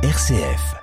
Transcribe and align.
RCF. 0.00 0.76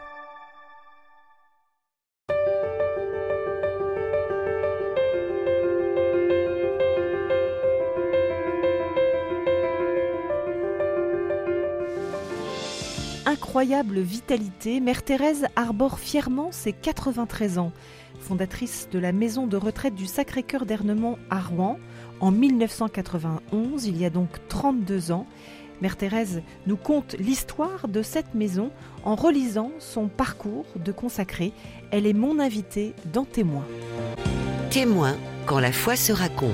Incroyable 13.25 13.99
vitalité, 14.01 14.81
Mère 14.81 15.01
Thérèse 15.01 15.45
arbore 15.55 15.97
fièrement 15.99 16.51
ses 16.51 16.73
93 16.73 17.57
ans. 17.57 17.71
Fondatrice 18.19 18.89
de 18.91 18.99
la 18.99 19.13
maison 19.13 19.47
de 19.47 19.55
retraite 19.55 19.95
du 19.95 20.07
Sacré-Cœur 20.07 20.65
d'Ernemont 20.65 21.17
à 21.29 21.39
Rouen 21.39 21.79
en 22.19 22.31
1991, 22.31 23.85
il 23.85 23.97
y 23.97 24.03
a 24.03 24.09
donc 24.09 24.29
32 24.49 25.11
ans, 25.11 25.25
Mère 25.81 25.97
Thérèse 25.97 26.41
nous 26.67 26.77
conte 26.77 27.15
l'histoire 27.19 27.87
de 27.87 28.01
cette 28.01 28.33
maison 28.33 28.71
en 29.03 29.15
relisant 29.15 29.71
son 29.79 30.07
parcours 30.07 30.65
de 30.75 30.91
consacrée. 30.91 31.51
Elle 31.91 32.07
est 32.07 32.13
mon 32.13 32.39
invitée 32.39 32.93
dans 33.13 33.25
Témoin. 33.25 33.65
Témoin 34.69 35.15
quand 35.45 35.59
la 35.59 35.71
foi 35.71 35.95
se 35.95 36.11
raconte. 36.11 36.51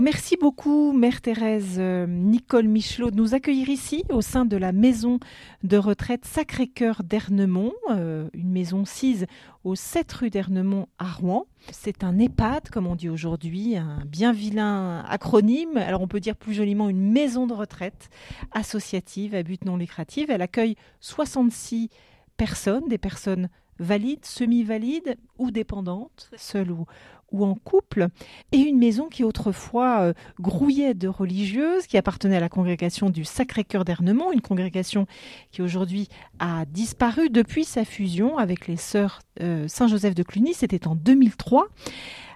Merci 0.00 0.38
beaucoup, 0.38 0.92
Mère 0.92 1.20
Thérèse 1.20 1.76
euh, 1.78 2.06
Nicole 2.06 2.68
Michelot, 2.68 3.10
de 3.10 3.16
nous 3.16 3.34
accueillir 3.34 3.68
ici 3.68 4.02
au 4.08 4.22
sein 4.22 4.46
de 4.46 4.56
la 4.56 4.72
maison 4.72 5.20
de 5.62 5.76
retraite 5.76 6.24
Sacré-Cœur 6.24 7.02
d'Ernemont, 7.04 7.72
euh, 7.90 8.26
une 8.32 8.50
maison 8.50 8.86
sise 8.86 9.26
au 9.62 9.74
7 9.74 10.10
rue 10.14 10.30
d'Ernemont 10.30 10.86
à 10.98 11.04
Rouen. 11.10 11.46
C'est 11.70 12.02
un 12.02 12.18
EHPAD, 12.18 12.70
comme 12.70 12.86
on 12.86 12.94
dit 12.94 13.10
aujourd'hui, 13.10 13.76
un 13.76 14.02
bien 14.06 14.32
vilain 14.32 15.04
acronyme. 15.06 15.76
Alors 15.76 16.00
on 16.00 16.08
peut 16.08 16.20
dire 16.20 16.36
plus 16.36 16.54
joliment 16.54 16.88
une 16.88 17.12
maison 17.12 17.46
de 17.46 17.52
retraite 17.52 18.08
associative 18.52 19.34
à 19.34 19.42
but 19.42 19.66
non 19.66 19.76
lucratif. 19.76 20.30
Elle 20.30 20.42
accueille 20.42 20.76
66 21.00 21.90
personnes, 22.38 22.88
des 22.88 22.98
personnes 22.98 23.50
valides, 23.80 24.24
semi-valides 24.24 25.16
ou 25.38 25.50
dépendantes, 25.50 26.30
seules 26.36 26.70
ou, 26.70 26.86
ou 27.32 27.44
en 27.44 27.54
couple, 27.54 28.08
et 28.52 28.58
une 28.58 28.78
maison 28.78 29.08
qui 29.08 29.24
autrefois 29.24 30.00
euh, 30.00 30.12
grouillait 30.40 30.94
de 30.94 31.08
religieuses, 31.08 31.86
qui 31.86 31.96
appartenait 31.96 32.36
à 32.36 32.40
la 32.40 32.48
congrégation 32.48 33.10
du 33.10 33.24
Sacré-Cœur 33.24 33.84
d'Ernemont, 33.84 34.32
une 34.32 34.40
congrégation 34.40 35.06
qui 35.50 35.62
aujourd'hui 35.62 36.08
a 36.38 36.64
disparu 36.66 37.30
depuis 37.30 37.64
sa 37.64 37.84
fusion 37.84 38.38
avec 38.38 38.66
les 38.66 38.76
sœurs 38.76 39.20
euh, 39.40 39.68
Saint-Joseph 39.68 40.14
de 40.14 40.22
Cluny, 40.22 40.54
c'était 40.54 40.86
en 40.86 40.94
2003. 40.94 41.68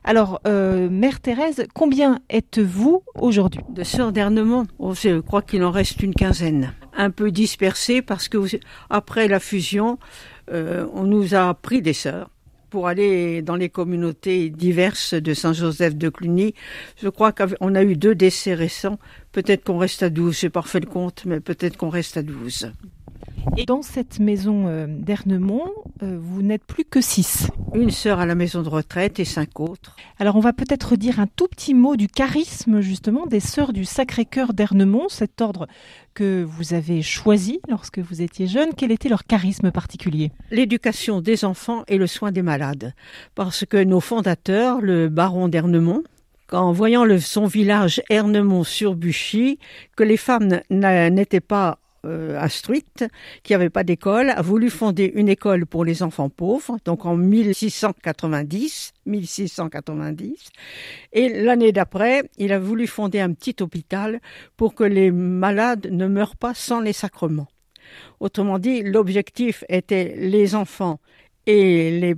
Alors, 0.05 0.41
euh, 0.47 0.91
Mère 0.91 1.21
Thérèse, 1.21 1.67
combien 1.75 2.21
êtes-vous 2.29 3.03
aujourd'hui? 3.15 3.63
De 3.71 3.85
sœurs 3.85 4.13
d'Ernemont, 4.13 4.67
oh, 4.79 4.95
je 4.95 5.21
crois 5.21 5.41
qu'il 5.41 5.65
en 5.65 5.71
reste 5.71 6.03
une 6.03 6.15
quinzaine. 6.15 6.75
Un 6.95 7.11
peu 7.11 7.31
dispersées 7.31 8.03
parce 8.03 8.29
que 8.29 8.39
après 8.91 9.29
la 9.29 9.41
fusion, 9.41 9.99
on 10.53 11.05
nous 11.05 11.35
a 11.35 11.55
pris 11.55 11.81
des 11.81 11.95
sœurs 11.95 12.29
pour 12.75 12.89
aller 12.89 13.41
dans 13.41 13.55
les 13.55 13.69
communautés 13.69 14.51
diverses 14.51 15.15
de 15.15 15.33
Saint-Joseph 15.33 15.95
de 15.95 16.09
Cluny. 16.09 16.55
Je 17.01 17.09
crois 17.09 17.31
qu'on 17.31 17.73
a 17.77 17.85
eu 17.85 17.95
deux 17.95 18.17
décès 18.17 18.53
récents. 18.53 18.99
Peut-être 19.31 19.63
qu'on 19.63 19.79
reste 19.79 20.03
à 20.03 20.11
12, 20.11 20.37
j'ai 20.37 20.51
pas 20.51 20.63
refait 20.63 20.81
le 20.81 20.87
compte, 20.87 21.23
mais 21.25 21.39
peut-être 21.39 21.77
qu'on 21.77 21.89
reste 21.89 22.17
à 22.17 22.25
12. 22.25 22.73
Et 23.57 23.67
dans 23.67 23.83
cette 23.83 24.19
maison 24.19 24.67
euh, 24.67 24.87
d'Ernemont, 24.89 25.71
euh, 26.03 26.19
vous 26.21 26.43
n'êtes 26.43 26.65
plus 26.65 26.85
que 26.85 27.01
six. 27.01 27.49
Une 27.75 27.91
sœur 27.91 28.19
à 28.19 28.27
la 28.27 28.35
maison 28.35 28.63
de 28.63 28.69
retraite 28.69 29.21
et 29.21 29.25
cinq 29.25 29.61
autres. 29.61 29.97
Alors 30.19 30.37
on 30.37 30.41
va 30.41 30.53
peut-être 30.53 30.97
dire 30.97 31.21
un 31.21 31.27
tout 31.27 31.47
petit 31.49 31.75
mot 31.75 31.97
du 31.97 32.09
charisme 32.09 32.81
justement 32.81 33.27
des 33.27 33.41
sœurs 33.41 33.73
du 33.73 33.85
Sacré-Cœur 33.85 34.55
d'Ernemont, 34.55 35.09
cet 35.09 35.41
ordre 35.41 35.67
que 36.15 36.43
vous 36.43 36.75
avez 36.75 37.03
choisi 37.03 37.61
lorsque 37.69 37.99
vous 37.99 38.23
étiez 38.23 38.47
jeune. 38.47 38.71
Quel 38.77 38.93
était 38.93 39.09
leur 39.09 39.25
charisme 39.25 39.71
particulier? 39.71 40.33
L'éducation 40.51 41.21
des 41.21 41.45
enfants 41.45 41.85
et 41.87 41.99
le 41.99 42.07
soin 42.07 42.33
des 42.33 42.43
malades. 42.43 42.95
Parce 43.35 43.65
que 43.65 43.83
nos 43.83 44.01
fondateurs, 44.01 44.81
le 44.81 45.09
baron 45.09 45.49
d'Ernemont, 45.49 46.03
en 46.53 46.73
voyant 46.73 47.05
le, 47.05 47.19
son 47.19 47.47
village 47.47 48.03
Ernemont 48.11 48.65
sur 48.65 48.95
Buchy, 48.95 49.59
que 49.97 50.05
les 50.05 50.17
femmes 50.17 50.61
n'étaient 50.71 51.41
pas 51.41 51.79
euh, 52.05 52.47
qui 53.43 53.53
n'avait 53.53 53.71
pas 53.71 53.85
d'école, 53.85 54.31
a 54.31 54.43
voulu 54.43 54.71
fonder 54.71 55.11
une 55.15 55.29
école 55.29 55.67
pour 55.67 55.85
les 55.85 56.03
enfants 56.03 56.29
pauvres, 56.29 56.79
donc 56.85 57.07
en 57.07 57.17
1690, 57.17 58.93
1690. 59.07 60.49
Et 61.13 61.29
l'année 61.43 61.73
d'après, 61.73 62.23
il 62.39 62.53
a 62.53 62.59
voulu 62.59 62.87
fonder 62.87 63.21
un 63.21 63.33
petit 63.33 63.57
hôpital 63.63 64.21
pour 64.57 64.75
que 64.75 64.85
les 64.85 65.11
malades 65.11 65.89
ne 65.91 66.07
meurent 66.07 66.37
pas 66.37 66.55
sans 66.55 66.81
les 66.81 66.93
sacrements. 66.93 67.49
Autrement 68.21 68.59
dit, 68.59 68.83
l'objectif 68.83 69.65
était 69.69 70.15
les 70.17 70.55
enfants 70.55 71.01
et 71.47 71.91
les 71.91 72.15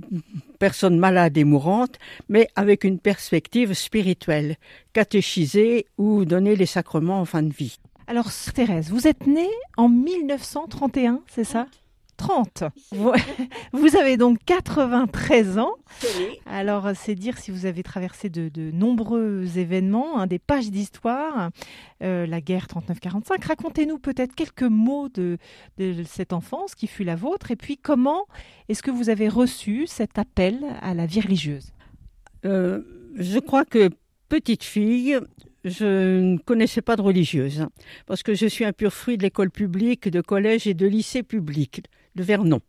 personnes 0.59 0.97
malades 0.97 1.37
et 1.37 1.43
mourantes, 1.43 1.97
mais 2.29 2.47
avec 2.55 2.83
une 2.83 2.99
perspective 2.99 3.73
spirituelle, 3.73 4.55
catéchiser 4.93 5.85
ou 5.97 6.25
donner 6.25 6.55
les 6.55 6.65
sacrements 6.65 7.19
en 7.19 7.25
fin 7.25 7.43
de 7.43 7.53
vie. 7.53 7.77
Alors 8.09 8.31
Thérèse, 8.53 8.89
vous 8.89 9.05
êtes 9.05 9.27
née 9.27 9.49
en 9.75 9.89
1931, 9.89 11.21
c'est 11.27 11.43
ça? 11.43 11.67
30. 12.15 12.63
Vous 13.73 13.95
avez 13.95 14.17
donc 14.17 14.39
93 14.45 15.59
ans. 15.59 15.75
Alors, 16.47 16.89
c'est 16.95 17.13
dire 17.13 17.37
si 17.37 17.51
vous 17.51 17.67
avez 17.67 17.83
traversé 17.83 18.29
de, 18.29 18.71
nombreux 18.71 19.45
événements, 19.59 20.17
hein, 20.19 20.25
des 20.25 20.39
pages 20.39 20.71
d'histoire, 20.71 21.51
euh, 22.01 22.25
la 22.25 22.41
guerre 22.41 22.65
39-45. 22.65 23.45
Racontez-nous 23.45 23.99
peut-être 23.99 24.33
quelques 24.33 24.63
mots 24.63 25.09
de, 25.09 25.37
cette 26.05 26.33
enfance 26.33 26.73
qui 26.73 26.87
fut 26.87 27.03
la 27.03 27.15
vôtre, 27.15 27.51
et 27.51 27.55
puis 27.55 27.77
comment 27.77 28.25
est-ce 28.67 28.81
que 28.81 28.89
vous 28.89 29.09
avez 29.09 29.29
reçu 29.29 29.85
cet 29.85 30.17
appel 30.17 30.65
à 30.81 30.95
la 30.95 31.05
vie 31.05 31.21
religieuse? 31.21 31.71
Euh, 32.45 32.81
Je 33.15 33.37
crois 33.37 33.63
que 33.63 33.91
petite 34.27 34.63
fille, 34.63 35.19
je 35.69 36.19
ne 36.19 36.37
connaissais 36.37 36.81
pas 36.81 36.95
de 36.95 37.01
religieuse, 37.01 37.61
hein, 37.61 37.69
parce 38.05 38.23
que 38.23 38.33
je 38.33 38.47
suis 38.47 38.65
un 38.65 38.73
pur 38.73 38.93
fruit 38.93 39.17
de 39.17 39.23
l'école 39.23 39.51
publique, 39.51 40.09
de 40.09 40.21
collège 40.21 40.67
et 40.67 40.73
de 40.73 40.85
lycée 40.85 41.23
public 41.23 41.83
de 42.15 42.23
Vernon. 42.23 42.61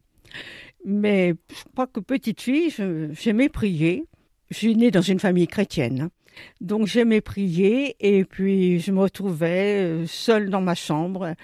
Mais 0.84 1.34
je 1.50 1.64
crois 1.72 1.86
que 1.86 2.00
petite 2.00 2.40
fille, 2.40 2.72
j'aimais 3.12 3.48
prier. 3.48 4.04
Je 4.50 4.56
suis 4.56 4.76
née 4.76 4.90
dans 4.90 5.02
une 5.02 5.18
famille 5.18 5.46
chrétienne. 5.46 6.02
Hein. 6.02 6.10
Donc 6.60 6.86
j'aimais 6.86 7.20
prier 7.20 7.96
et 8.00 8.24
puis 8.24 8.80
je 8.80 8.92
me 8.92 9.00
retrouvais 9.00 9.82
euh, 9.82 10.06
seule 10.06 10.50
dans 10.50 10.60
ma 10.60 10.74
chambre, 10.74 11.34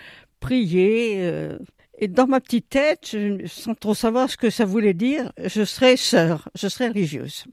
prier. 0.41 1.17
Euh, 1.19 1.59
et 1.99 2.09
dans 2.09 2.27
ma 2.27 2.41
petite 2.41 2.69
tête, 2.69 3.17
sans 3.47 3.75
trop 3.75 3.95
savoir 3.95 4.29
ce 4.29 4.37
que 4.37 4.51
ça 4.51 4.65
voulait 4.65 4.95
dire, 4.95 5.33
je 5.45 5.65
serais 5.65 5.97
sœur, 5.97 6.49
je 6.55 6.69
serais 6.69 6.89
religieuse. 6.89 7.45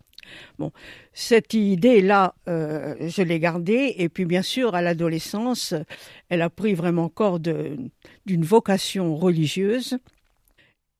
Bon, 0.59 0.71
cette 1.13 1.53
idée-là, 1.53 2.35
euh, 2.47 2.95
je 2.99 3.21
l'ai 3.21 3.39
gardée. 3.39 3.95
Et 3.97 4.09
puis, 4.09 4.25
bien 4.25 4.41
sûr, 4.41 4.75
à 4.75 4.81
l'adolescence, 4.81 5.73
elle 6.29 6.41
a 6.41 6.49
pris 6.49 6.73
vraiment 6.73 7.09
corps 7.09 7.39
d'une 7.39 7.89
vocation 8.27 9.15
religieuse. 9.15 9.97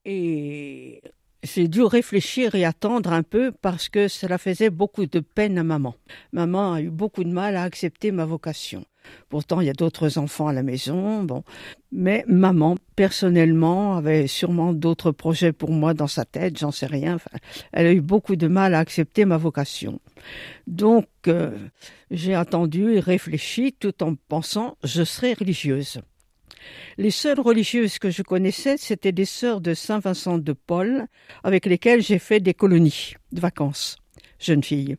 Et 0.04 1.00
j'ai 1.42 1.68
dû 1.68 1.82
réfléchir 1.82 2.54
et 2.54 2.64
attendre 2.64 3.12
un 3.12 3.22
peu 3.22 3.52
parce 3.52 3.88
que 3.88 4.08
cela 4.08 4.38
faisait 4.38 4.70
beaucoup 4.70 5.06
de 5.06 5.20
peine 5.20 5.58
à 5.58 5.64
maman. 5.64 5.94
Maman 6.32 6.74
a 6.74 6.80
eu 6.80 6.90
beaucoup 6.90 7.24
de 7.24 7.32
mal 7.32 7.56
à 7.56 7.62
accepter 7.62 8.12
ma 8.12 8.24
vocation. 8.24 8.84
Pourtant, 9.28 9.60
il 9.60 9.66
y 9.66 9.70
a 9.70 9.74
d'autres 9.74 10.18
enfants 10.18 10.48
à 10.48 10.52
la 10.52 10.62
maison, 10.62 11.24
bon. 11.24 11.42
Mais 11.90 12.24
maman, 12.26 12.76
personnellement, 12.96 13.96
avait 13.96 14.26
sûrement 14.26 14.72
d'autres 14.72 15.12
projets 15.12 15.52
pour 15.52 15.70
moi 15.70 15.94
dans 15.94 16.06
sa 16.06 16.24
tête, 16.24 16.58
j'en 16.58 16.70
sais 16.70 16.86
rien. 16.86 17.18
elle 17.72 17.86
a 17.86 17.92
eu 17.92 18.00
beaucoup 18.00 18.36
de 18.36 18.48
mal 18.48 18.74
à 18.74 18.78
accepter 18.78 19.24
ma 19.24 19.36
vocation. 19.36 20.00
Donc, 20.66 21.06
euh, 21.28 21.56
j'ai 22.10 22.34
attendu 22.34 22.92
et 22.94 23.00
réfléchi 23.00 23.74
tout 23.78 24.02
en 24.02 24.14
pensant 24.28 24.76
je 24.84 25.04
serai 25.04 25.34
religieuse. 25.34 26.00
Les 26.98 27.10
seules 27.10 27.40
religieuses 27.40 27.98
que 27.98 28.10
je 28.10 28.22
connaissais, 28.22 28.76
c'étaient 28.76 29.12
des 29.12 29.24
sœurs 29.24 29.60
de 29.60 29.74
Saint-Vincent 29.74 30.38
de 30.38 30.52
Paul, 30.52 31.06
avec 31.42 31.66
lesquelles 31.66 32.02
j'ai 32.02 32.18
fait 32.18 32.40
des 32.40 32.54
colonies 32.54 33.14
de 33.32 33.40
vacances, 33.40 33.96
jeunes 34.38 34.62
filles. 34.62 34.96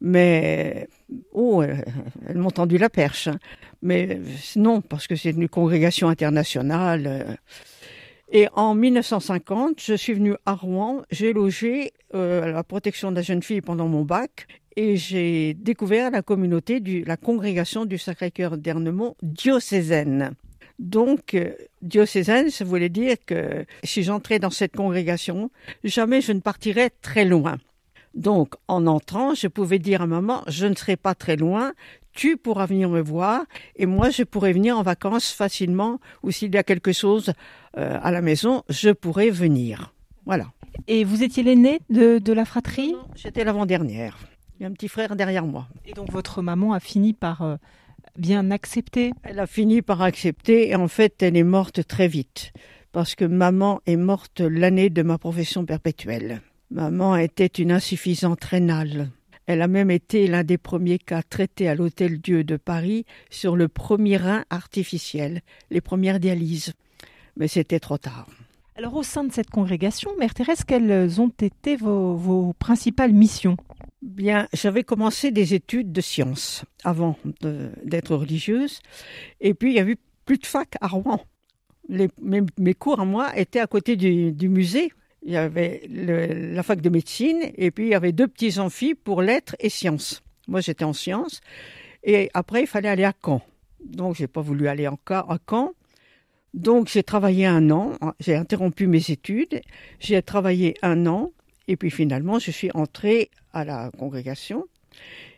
Mais, 0.00 0.88
oh, 1.32 1.62
elles 1.62 2.38
m'ont 2.38 2.50
tendu 2.50 2.78
la 2.78 2.88
perche. 2.88 3.28
Hein. 3.28 3.38
Mais 3.82 4.20
non, 4.56 4.80
parce 4.80 5.06
que 5.06 5.16
c'est 5.16 5.30
une 5.30 5.48
congrégation 5.48 6.08
internationale. 6.08 7.06
Euh. 7.06 7.34
Et 8.30 8.48
en 8.54 8.74
1950, 8.74 9.80
je 9.80 9.94
suis 9.94 10.12
venue 10.12 10.34
à 10.44 10.54
Rouen, 10.54 11.02
j'ai 11.10 11.32
logé 11.32 11.92
euh, 12.14 12.42
à 12.42 12.48
la 12.48 12.62
protection 12.62 13.10
de 13.10 13.16
la 13.16 13.22
jeune 13.22 13.42
fille 13.42 13.62
pendant 13.62 13.88
mon 13.88 14.02
bac 14.02 14.46
et 14.76 14.96
j'ai 14.96 15.54
découvert 15.54 16.10
la 16.10 16.22
communauté 16.22 16.80
de 16.80 17.06
la 17.06 17.16
congrégation 17.16 17.86
du 17.86 17.96
Sacré-Cœur 17.96 18.58
d'Ernemont 18.58 19.16
diocésaine. 19.22 20.34
Donc, 20.78 21.34
euh, 21.34 21.52
diocésaine, 21.82 22.50
ça 22.50 22.64
voulait 22.64 22.88
dire 22.88 23.16
que 23.26 23.64
si 23.82 24.02
j'entrais 24.02 24.38
dans 24.38 24.50
cette 24.50 24.76
congrégation, 24.76 25.50
jamais 25.82 26.20
je 26.20 26.32
ne 26.32 26.40
partirais 26.40 26.90
très 27.02 27.24
loin. 27.24 27.56
Donc, 28.14 28.54
en 28.66 28.86
entrant, 28.86 29.34
je 29.34 29.48
pouvais 29.48 29.78
dire 29.78 30.02
à 30.02 30.06
maman, 30.06 30.42
je 30.48 30.66
ne 30.66 30.74
serai 30.74 30.96
pas 30.96 31.14
très 31.14 31.36
loin, 31.36 31.72
tu 32.12 32.36
pourras 32.36 32.66
venir 32.66 32.88
me 32.88 33.00
voir 33.00 33.44
et 33.76 33.86
moi 33.86 34.10
je 34.10 34.24
pourrai 34.24 34.52
venir 34.52 34.76
en 34.76 34.82
vacances 34.82 35.30
facilement 35.30 36.00
ou 36.24 36.32
s'il 36.32 36.52
y 36.52 36.58
a 36.58 36.64
quelque 36.64 36.92
chose 36.92 37.32
euh, 37.76 37.96
à 38.02 38.10
la 38.10 38.22
maison, 38.22 38.64
je 38.68 38.90
pourrai 38.90 39.30
venir. 39.30 39.94
Voilà. 40.26 40.46
Et 40.88 41.04
vous 41.04 41.22
étiez 41.22 41.44
l'aîné 41.44 41.80
de, 41.90 42.18
de, 42.18 42.32
la 42.32 42.44
fratrie? 42.44 42.96
J'étais 43.14 43.44
l'avant-dernière. 43.44 44.18
Il 44.58 44.64
y 44.64 44.66
a 44.66 44.68
un 44.68 44.72
petit 44.72 44.88
frère 44.88 45.14
derrière 45.14 45.46
moi. 45.46 45.68
Et 45.86 45.92
donc 45.92 46.10
votre 46.10 46.42
maman 46.42 46.72
a 46.72 46.80
fini 46.80 47.12
par 47.12 47.42
euh, 47.42 47.56
bien 48.16 48.50
accepter? 48.50 49.12
Elle 49.22 49.38
a 49.38 49.46
fini 49.46 49.80
par 49.80 50.02
accepter 50.02 50.70
et 50.70 50.74
en 50.74 50.88
fait 50.88 51.22
elle 51.22 51.36
est 51.36 51.44
morte 51.44 51.86
très 51.86 52.08
vite 52.08 52.52
parce 52.90 53.14
que 53.14 53.24
maman 53.24 53.80
est 53.86 53.96
morte 53.96 54.40
l'année 54.40 54.90
de 54.90 55.02
ma 55.02 55.18
profession 55.18 55.64
perpétuelle. 55.64 56.42
Maman 56.70 57.16
était 57.16 57.46
une 57.46 57.72
insuffisante 57.72 58.44
rénale. 58.44 59.10
Elle 59.46 59.62
a 59.62 59.68
même 59.68 59.90
été 59.90 60.26
l'un 60.26 60.44
des 60.44 60.58
premiers 60.58 60.98
cas 60.98 61.22
traités 61.22 61.68
à 61.68 61.74
l'Hôtel 61.74 62.20
Dieu 62.20 62.44
de 62.44 62.58
Paris 62.58 63.06
sur 63.30 63.56
le 63.56 63.68
premier 63.68 64.18
rein 64.18 64.44
artificiel, 64.50 65.40
les 65.70 65.80
premières 65.80 66.20
dialyses. 66.20 66.74
Mais 67.36 67.48
c'était 67.48 67.80
trop 67.80 67.96
tard. 67.96 68.26
Alors 68.76 68.94
au 68.94 69.02
sein 69.02 69.24
de 69.24 69.32
cette 69.32 69.48
congrégation, 69.48 70.10
Mère 70.18 70.34
Thérèse, 70.34 70.64
quelles 70.64 71.20
ont 71.20 71.32
été 71.40 71.76
vos, 71.76 72.14
vos 72.14 72.52
principales 72.52 73.14
missions? 73.14 73.56
Bien, 74.02 74.46
j'avais 74.52 74.84
commencé 74.84 75.30
des 75.30 75.54
études 75.54 75.90
de 75.90 76.00
sciences 76.02 76.64
avant 76.84 77.16
d'être 77.82 78.14
religieuse, 78.14 78.80
et 79.40 79.54
puis 79.54 79.72
il 79.72 79.76
y 79.76 79.80
avait 79.80 79.96
plus 80.26 80.38
de 80.38 80.46
fac 80.46 80.76
à 80.80 80.88
Rouen. 80.88 81.20
Les, 81.88 82.08
mes, 82.20 82.74
cours 82.74 83.00
à 83.00 83.06
moi 83.06 83.36
étaient 83.36 83.60
à 83.60 83.66
côté 83.66 83.96
du, 83.96 84.30
du 84.30 84.48
musée. 84.50 84.92
Il 85.22 85.32
y 85.32 85.36
avait 85.36 85.82
la 85.88 86.62
fac 86.62 86.80
de 86.80 86.88
médecine, 86.88 87.40
et 87.56 87.70
puis 87.70 87.86
il 87.86 87.90
y 87.90 87.94
avait 87.94 88.12
deux 88.12 88.28
petits 88.28 88.58
amphis 88.58 88.94
pour 88.94 89.20
lettres 89.20 89.56
et 89.58 89.68
sciences. 89.68 90.22
Moi, 90.46 90.60
j'étais 90.60 90.84
en 90.84 90.92
sciences, 90.92 91.40
et 92.04 92.30
après, 92.34 92.62
il 92.62 92.66
fallait 92.66 92.88
aller 92.88 93.04
à 93.04 93.12
Caen. 93.24 93.42
Donc, 93.84 94.14
j'ai 94.16 94.28
pas 94.28 94.40
voulu 94.40 94.68
aller 94.68 94.88
encore 94.88 95.30
à 95.30 95.38
Caen. 95.48 95.72
Donc, 96.54 96.88
j'ai 96.88 97.02
travaillé 97.02 97.46
un 97.46 97.70
an. 97.70 97.92
J'ai 98.20 98.34
interrompu 98.34 98.86
mes 98.86 99.10
études. 99.10 99.60
J'ai 99.98 100.22
travaillé 100.22 100.74
un 100.82 101.06
an 101.06 101.32
et 101.68 101.76
puis 101.76 101.90
finalement, 101.90 102.38
je 102.38 102.50
suis 102.50 102.70
entrée 102.74 103.30
à 103.52 103.64
la 103.64 103.90
congrégation. 103.96 104.64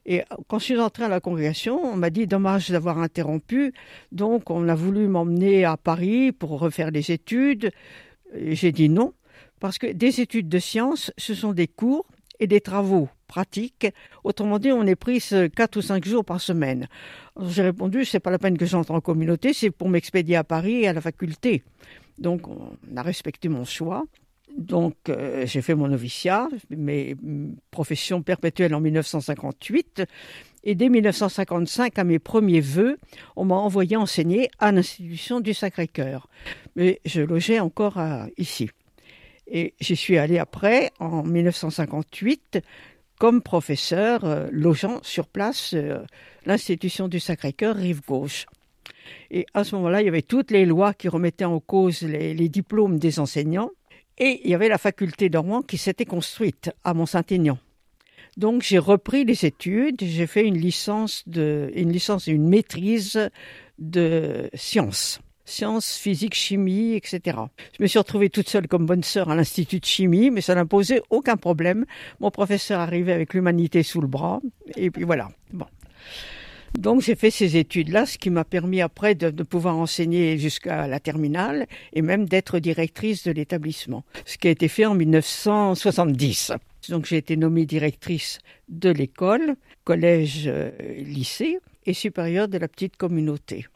Et 0.07 0.23
quand 0.49 0.59
je 0.61 0.65
suis 0.65 0.81
entrée 0.81 1.05
à 1.05 1.09
la 1.09 1.21
congrégation, 1.21 1.85
on 1.85 1.97
m'a 1.97 2.09
dit 2.09 2.27
dommage 2.27 2.71
d'avoir 2.71 2.99
interrompu. 2.99 3.75
Donc 4.13 4.49
on 4.49 4.69
a 4.69 4.75
voulu 4.75 5.09
m'emmener 5.09 5.65
à 5.65 5.77
Paris 5.77 6.33
pour 6.33 6.59
refaire 6.59 6.93
des 6.93 7.11
études. 7.11 7.73
J'ai 8.35 8.73
dit 8.73 8.89
non, 8.89 9.13
parce 9.61 9.79
que 9.79 9.87
des 9.87 10.21
études 10.21 10.49
de 10.49 10.59
sciences, 10.59 11.13
ce 11.17 11.35
sont 11.35 11.53
des 11.53 11.69
cours 11.69 12.07
et 12.41 12.47
des 12.47 12.61
travaux 12.61 13.09
pratiques. 13.29 13.87
Autrement 14.25 14.59
dit, 14.59 14.73
on 14.73 14.87
est 14.87 14.97
pris 14.97 15.23
quatre 15.55 15.77
ou 15.77 15.83
cinq 15.83 16.05
jours 16.05 16.25
par 16.25 16.41
semaine. 16.41 16.89
J'ai 17.41 17.63
répondu, 17.63 18.05
c'est 18.05 18.19
pas 18.19 18.31
la 18.31 18.39
peine 18.39 18.59
que 18.59 18.67
j'entre 18.67 18.91
en 18.93 19.01
communauté, 19.01 19.53
c'est 19.53 19.71
pour 19.71 19.89
m'expédier 19.89 20.37
à 20.37 20.45
Paris 20.45 20.81
et 20.81 20.89
à 20.89 20.93
la 20.93 21.01
faculté. 21.01 21.63
Donc 22.19 22.49
on 22.49 22.77
a 22.97 23.03
respecté 23.03 23.49
mon 23.49 23.65
choix. 23.65 24.05
Donc, 24.59 24.97
euh, 25.09 25.47
j'ai 25.47 25.63
fait 25.63 25.77
mon 25.77 25.87
noviciat, 25.87 26.49
mes 26.71 27.17
professions 27.71 28.21
perpétuelles 28.21 28.75
en 28.75 28.81
1958. 28.81 30.03
Et 30.65 30.75
dès 30.75 30.89
1955, 30.89 31.99
à 31.99 32.05
mes 32.05 32.19
premiers 32.19 32.61
vœux, 32.61 32.99
on 33.37 33.45
m'a 33.45 33.55
envoyé 33.55 33.97
enseigner 33.97 34.51
à 34.59 34.73
l'institution 34.73 35.41
du 35.41 35.55
Sacré-Cœur. 35.55 36.29
Mais 36.75 37.01
je 37.05 37.23
logeais 37.23 37.61
encore 37.61 38.01
ici. 38.37 38.71
Et 39.51 39.75
j'y 39.81 39.97
suis 39.97 40.17
allé 40.17 40.39
après, 40.39 40.91
en 41.01 41.23
1958, 41.23 42.61
comme 43.19 43.43
professeur, 43.43 44.25
euh, 44.25 44.49
logeant 44.51 45.01
sur 45.03 45.27
place 45.27 45.75
euh, 45.75 45.99
l'institution 46.47 47.09
du 47.09 47.21
Sacré-Cœur, 47.21 47.77
rive 47.77 48.01
gauche. 48.07 48.47
Et 49.31 49.45
à 49.55 49.65
ce 49.65 49.75
moment-là, 49.77 50.03
il 50.03 50.07
y 50.07 50.09
avait 50.09 50.23
toutes 50.23 50.51
les 50.51 50.65
lois 50.65 50.95
qui 50.95 51.09
remettaient 51.09 51.45
en 51.45 51.61
cause 51.61 52.03
les 52.03 52.49
diplômes 52.49 52.99
des 52.99 53.19
enseignants. 53.19 53.71
Et 54.19 54.43
il 54.45 54.51
y 54.51 54.55
avait 54.55 54.69
la 54.69 54.79
faculté 54.79 55.31
Rouen 55.35 55.63
qui 55.63 55.79
s'était 55.79 56.05
construite 56.05 56.71
à 56.85 56.95
Mont-Saint-Aignan. 56.95 57.59
Donc 58.37 58.63
j'ai 58.63 58.79
repris 58.79 59.25
les 59.25 59.45
études, 59.45 60.03
j'ai 60.03 60.27
fait 60.27 60.47
une 60.47 60.59
licence 60.59 61.25
une 61.27 61.91
licence 61.91 62.29
et 62.29 62.33
une 62.33 62.49
maîtrise 62.49 63.31
de 63.79 64.49
sciences, 64.55 65.21
sciences, 65.51 65.97
physique, 65.97 66.35
chimie, 66.35 66.95
etc. 66.95 67.39
Je 67.77 67.83
me 67.83 67.87
suis 67.87 67.99
retrouvée 67.99 68.31
toute 68.31 68.49
seule 68.49 68.69
comme 68.69 68.87
bonne 68.87 69.03
sœur 69.03 69.31
à 69.31 69.35
l'institut 69.35 69.81
de 69.81 69.85
chimie, 69.85 70.31
mais 70.31 70.41
ça 70.41 70.55
n'a 70.55 70.65
posé 70.65 71.03
aucun 71.11 71.37
problème. 71.37 71.85
Mon 72.21 72.31
professeur 72.31 72.81
arrivait 72.81 73.13
avec 73.13 73.35
l'humanité 73.35 73.83
sous 73.83 74.01
le 74.01 74.07
bras, 74.07 74.41
et 74.77 74.91
puis 74.91 75.05
voilà. 75.05 75.31
Bon. 75.53 75.67
Donc 76.79 77.03
j'ai 77.03 77.17
fait 77.17 77.31
ces 77.31 77.57
études-là, 77.57 78.07
ce 78.07 78.17
qui 78.17 78.31
m'a 78.31 78.45
permis 78.45 78.81
après 78.81 79.15
de, 79.17 79.31
de 79.31 79.43
pouvoir 79.43 79.77
enseigner 79.77 80.39
jusqu'à 80.39 80.87
la 80.87 81.01
terminale 81.01 81.67
et 81.93 82.01
même 82.01 82.27
d'être 82.27 82.61
directrice 82.61 83.25
de 83.25 83.33
l'établissement, 83.33 84.05
ce 84.25 84.39
qui 84.39 84.47
a 84.47 84.51
été 84.53 84.69
fait 84.69 84.87
en 84.87 84.95
1970. 84.95 86.53
Donc 86.89 87.07
j'ai 87.07 87.17
été 87.17 87.37
nommée 87.37 87.67
directrice 87.67 88.39
de 88.69 88.91
l'école, 88.91 89.57
collège, 89.85 90.45
euh, 90.47 90.71
lycée 90.97 91.59
et 91.87 91.95
supérieure 91.95 92.49
de 92.49 92.59
la 92.59 92.69
petite 92.69 92.97
communauté. 92.97 93.67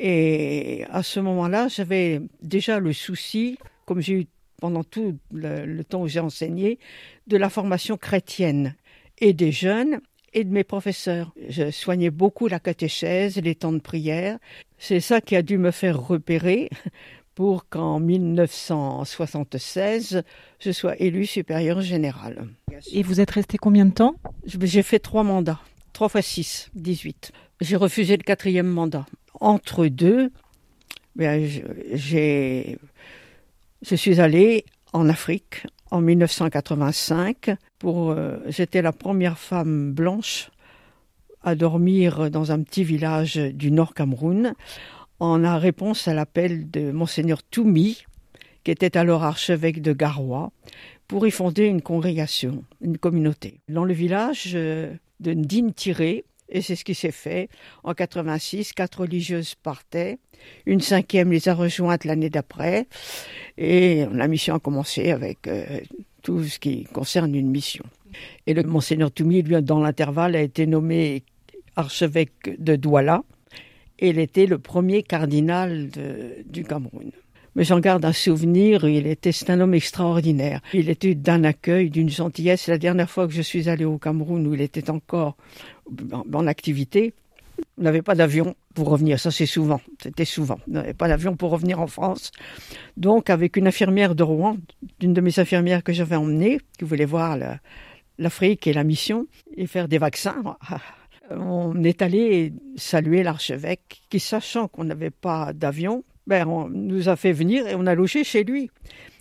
Et 0.00 0.84
à 0.90 1.02
ce 1.02 1.18
moment-là, 1.20 1.68
j'avais 1.68 2.20
déjà 2.40 2.78
le 2.78 2.92
souci, 2.92 3.58
comme 3.84 4.00
j'ai 4.00 4.14
eu 4.14 4.26
pendant 4.60 4.84
tout 4.84 5.18
le, 5.32 5.66
le 5.66 5.84
temps 5.84 6.02
où 6.02 6.08
j'ai 6.08 6.20
enseigné, 6.20 6.78
de 7.26 7.36
la 7.36 7.50
formation 7.50 7.96
chrétienne 7.96 8.76
et 9.18 9.32
des 9.32 9.52
jeunes 9.52 10.00
et 10.34 10.44
de 10.44 10.50
mes 10.50 10.64
professeurs. 10.64 11.32
Je 11.48 11.70
soignais 11.70 12.10
beaucoup 12.10 12.48
la 12.48 12.60
catéchèse, 12.60 13.36
les 13.36 13.54
temps 13.54 13.72
de 13.72 13.78
prière. 13.78 14.38
C'est 14.78 15.00
ça 15.00 15.20
qui 15.20 15.36
a 15.36 15.42
dû 15.42 15.58
me 15.58 15.70
faire 15.70 16.00
repérer 16.00 16.70
pour 17.34 17.68
qu'en 17.68 18.00
1976, 18.00 20.22
je 20.60 20.72
sois 20.72 21.00
élu 21.00 21.26
supérieur 21.26 21.80
général. 21.80 22.48
Et 22.92 23.02
vous 23.02 23.20
êtes 23.20 23.30
resté 23.30 23.58
combien 23.58 23.86
de 23.86 23.92
temps? 23.92 24.16
J'ai 24.44 24.82
fait 24.82 24.98
trois 24.98 25.22
mandats, 25.22 25.60
trois 25.92 26.08
fois 26.08 26.22
six, 26.22 26.70
18. 26.74 27.32
J'ai 27.60 27.76
refusé 27.76 28.16
le 28.16 28.22
quatrième 28.22 28.68
mandat. 28.68 29.06
Entre 29.40 29.86
deux, 29.86 30.30
ben, 31.16 31.48
je, 31.94 32.76
suis 33.82 34.20
allé 34.20 34.64
en 34.92 35.08
Afrique 35.08 35.66
en 35.90 36.00
1985 36.00 37.50
pour 37.78 38.10
euh, 38.10 38.38
j'étais 38.46 38.82
la 38.82 38.92
première 38.92 39.38
femme 39.38 39.92
blanche 39.92 40.50
à 41.42 41.54
dormir 41.54 42.30
dans 42.30 42.52
un 42.52 42.62
petit 42.62 42.84
village 42.84 43.36
du 43.36 43.70
Nord 43.70 43.94
Cameroun 43.94 44.54
en 45.20 45.58
réponse 45.58 46.08
à 46.08 46.14
l'appel 46.14 46.70
de 46.70 46.92
monseigneur 46.92 47.42
Toumi 47.42 48.04
qui 48.64 48.70
était 48.70 48.96
alors 48.96 49.24
archevêque 49.24 49.80
de 49.80 49.92
Garoua 49.92 50.50
pour 51.06 51.26
y 51.26 51.30
fonder 51.30 51.64
une 51.64 51.80
congrégation, 51.80 52.64
une 52.82 52.98
communauté. 52.98 53.60
Dans 53.68 53.84
le 53.84 53.94
village 53.94 54.52
euh, 54.54 54.92
de 55.20 55.32
Ndine-Tiré, 55.32 56.24
et 56.48 56.62
c'est 56.62 56.76
ce 56.76 56.84
qui 56.84 56.94
s'est 56.94 57.10
fait. 57.10 57.48
En 57.84 57.94
86, 57.94 58.72
quatre 58.72 59.00
religieuses 59.00 59.54
partaient. 59.54 60.18
Une 60.66 60.80
cinquième 60.80 61.30
les 61.30 61.48
a 61.48 61.54
rejointes 61.54 62.04
l'année 62.04 62.30
d'après. 62.30 62.86
Et 63.56 64.06
la 64.12 64.28
mission 64.28 64.54
a 64.54 64.58
commencé 64.58 65.10
avec 65.10 65.46
euh, 65.46 65.80
tout 66.22 66.44
ce 66.44 66.58
qui 66.58 66.84
concerne 66.84 67.34
une 67.34 67.50
mission. 67.50 67.84
Et 68.46 68.54
le 68.54 68.62
monseigneur 68.62 69.10
Toumi, 69.10 69.42
lui, 69.42 69.60
dans 69.62 69.80
l'intervalle, 69.80 70.36
a 70.36 70.40
été 70.40 70.66
nommé 70.66 71.22
archevêque 71.76 72.56
de 72.58 72.76
Douala. 72.76 73.22
Et 73.98 74.10
il 74.10 74.18
était 74.18 74.46
le 74.46 74.58
premier 74.58 75.02
cardinal 75.02 75.88
du 76.46 76.64
Cameroun. 76.64 77.10
Mais 77.58 77.64
j'en 77.64 77.80
garde 77.80 78.04
un 78.04 78.12
souvenir, 78.12 78.88
il 78.88 79.08
était, 79.08 79.32
c'est 79.32 79.50
un 79.50 79.58
homme 79.58 79.74
extraordinaire. 79.74 80.60
Il 80.72 80.88
était 80.88 81.16
d'un 81.16 81.42
accueil, 81.42 81.90
d'une 81.90 82.08
gentillesse. 82.08 82.68
La 82.68 82.78
dernière 82.78 83.10
fois 83.10 83.26
que 83.26 83.32
je 83.32 83.42
suis 83.42 83.68
allé 83.68 83.84
au 83.84 83.98
Cameroun, 83.98 84.46
où 84.46 84.54
il 84.54 84.60
était 84.60 84.90
encore 84.90 85.36
en, 86.32 86.46
activité, 86.46 87.14
on 87.76 87.82
n'avait 87.82 88.02
pas 88.02 88.14
d'avion 88.14 88.54
pour 88.74 88.88
revenir, 88.88 89.18
ça 89.18 89.30
c'est 89.30 89.46
souvent, 89.46 89.80
c'était 90.02 90.24
souvent. 90.24 90.60
On 90.68 90.72
n'avait 90.72 90.94
pas 90.94 91.08
d'avion 91.08 91.36
pour 91.36 91.50
revenir 91.50 91.80
en 91.80 91.86
France. 91.86 92.30
Donc 92.96 93.30
avec 93.30 93.56
une 93.56 93.66
infirmière 93.66 94.14
de 94.14 94.22
Rouen, 94.22 94.56
d'une 95.00 95.14
de 95.14 95.20
mes 95.20 95.38
infirmières 95.38 95.82
que 95.82 95.92
j'avais 95.92 96.16
emmenée, 96.16 96.60
qui 96.78 96.84
voulait 96.84 97.04
voir 97.04 97.36
l'Afrique 98.18 98.66
et 98.66 98.72
la 98.72 98.84
mission, 98.84 99.26
et 99.56 99.66
faire 99.66 99.88
des 99.88 99.98
vaccins, 99.98 100.42
on 101.30 101.82
est 101.82 102.02
allé 102.02 102.52
saluer 102.76 103.22
l'archevêque, 103.22 104.02
qui 104.10 104.20
sachant 104.20 104.68
qu'on 104.68 104.84
n'avait 104.84 105.10
pas 105.10 105.52
d'avion, 105.52 106.04
ben, 106.26 106.46
on 106.46 106.68
nous 106.68 107.08
a 107.08 107.16
fait 107.16 107.32
venir 107.32 107.66
et 107.66 107.74
on 107.74 107.86
a 107.86 107.94
logé 107.94 108.22
chez 108.22 108.44
lui. 108.44 108.70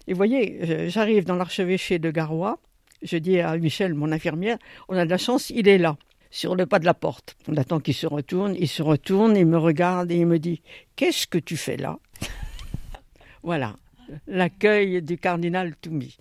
Et 0.08 0.14
vous 0.14 0.18
voyez, 0.18 0.90
j'arrive 0.90 1.26
dans 1.26 1.36
l'archevêché 1.36 2.00
de 2.00 2.12
Garoua, 2.12 2.60
je 3.02 3.18
dis 3.18 3.40
à 3.40 3.58
Michel, 3.58 3.94
mon 3.94 4.12
infirmière, 4.12 4.58
on 4.90 4.96
a 4.96 5.06
de 5.06 5.10
la 5.10 5.18
chance, 5.18 5.50
il 5.50 5.68
est 5.68 5.78
là 5.78 5.98
sur 6.38 6.56
le 6.56 6.68
pas 6.68 6.78
de 6.78 6.86
la 6.86 6.94
porte. 6.94 7.36
On 7.48 7.58
attend 7.58 7.80
qu'il 7.80 7.96
se 7.96 8.06
retourne, 8.06 8.56
il 8.56 8.68
se 8.68 8.84
retourne, 8.84 9.36
il 9.36 9.48
me 9.48 9.58
regarde 9.58 10.12
et 10.12 10.18
il 10.18 10.28
me 10.28 10.38
dit 10.38 10.62
Qu'est-ce 10.96 11.26
que 11.26 11.40
tu 11.40 11.58
fais 11.58 11.78
là? 11.78 11.98
Voilà, 13.44 13.76
l'accueil 14.28 15.02
du 15.02 15.18
cardinal 15.18 15.76
Toumi. 15.78 16.18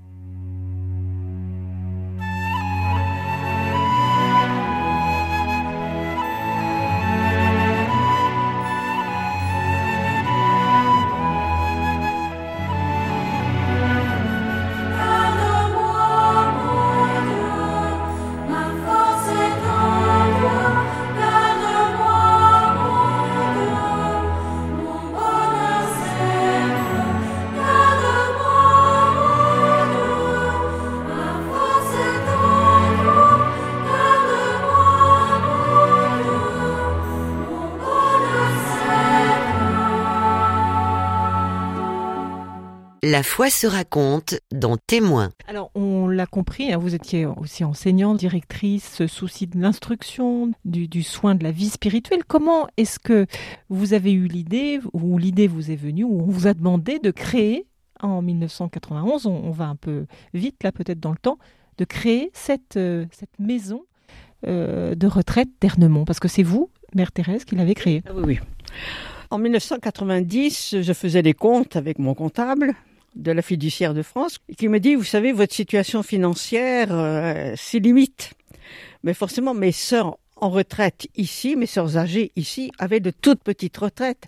La 43.08 43.22
foi 43.22 43.50
se 43.50 43.68
raconte 43.68 44.34
dans 44.50 44.76
Témoins. 44.76 45.30
Alors, 45.46 45.70
on 45.76 46.08
l'a 46.08 46.26
compris, 46.26 46.72
hein, 46.72 46.76
vous 46.76 46.96
étiez 46.96 47.24
aussi 47.24 47.62
enseignante, 47.62 48.16
directrice, 48.16 49.06
souci 49.06 49.46
de 49.46 49.60
l'instruction, 49.60 50.50
du, 50.64 50.88
du, 50.88 51.04
soin 51.04 51.36
de 51.36 51.44
la 51.44 51.52
vie 51.52 51.68
spirituelle. 51.68 52.24
Comment 52.26 52.66
est-ce 52.76 52.98
que 52.98 53.26
vous 53.68 53.94
avez 53.94 54.10
eu 54.10 54.26
l'idée, 54.26 54.80
ou 54.92 55.18
l'idée 55.18 55.46
vous 55.46 55.70
est 55.70 55.76
venue, 55.76 56.02
ou 56.02 56.20
on 56.20 56.26
vous 56.26 56.48
a 56.48 56.54
demandé 56.54 56.98
de 56.98 57.12
créer, 57.12 57.68
en 58.00 58.22
1991, 58.22 59.26
on, 59.26 59.30
on 59.30 59.52
va 59.52 59.66
un 59.66 59.76
peu 59.76 60.06
vite 60.34 60.64
là 60.64 60.72
peut-être 60.72 60.98
dans 60.98 61.12
le 61.12 61.18
temps, 61.18 61.38
de 61.78 61.84
créer 61.84 62.32
cette, 62.34 62.76
euh, 62.76 63.06
cette 63.12 63.38
maison 63.38 63.84
euh, 64.48 64.96
de 64.96 65.06
retraite 65.06 65.50
d'Ernemont? 65.60 66.04
Parce 66.04 66.18
que 66.18 66.26
c'est 66.26 66.42
vous, 66.42 66.70
Mère 66.96 67.12
Thérèse, 67.12 67.44
qui 67.44 67.54
l'avez 67.54 67.74
créée. 67.74 68.02
Ah 68.08 68.10
oui, 68.16 68.22
oui. 68.26 68.40
En 69.30 69.38
1990, 69.38 70.78
je 70.82 70.92
faisais 70.92 71.22
les 71.22 71.34
comptes 71.34 71.76
avec 71.76 72.00
mon 72.00 72.14
comptable 72.14 72.74
de 73.16 73.32
la 73.32 73.42
fiduciaire 73.42 73.94
de 73.94 74.02
France 74.02 74.38
qui 74.56 74.68
me 74.68 74.78
dit, 74.78 74.94
vous 74.94 75.04
savez, 75.04 75.32
votre 75.32 75.54
situation 75.54 76.02
financière, 76.02 76.88
euh, 76.90 77.54
limite. 77.74 78.34
Mais 79.02 79.14
forcément, 79.14 79.54
mes 79.54 79.72
sœurs 79.72 80.18
en 80.36 80.50
retraite 80.50 81.08
ici, 81.16 81.56
mes 81.56 81.66
sœurs 81.66 81.96
âgées 81.96 82.30
ici, 82.36 82.70
avaient 82.78 83.00
de 83.00 83.10
toutes 83.10 83.42
petites 83.42 83.76
retraites. 83.76 84.26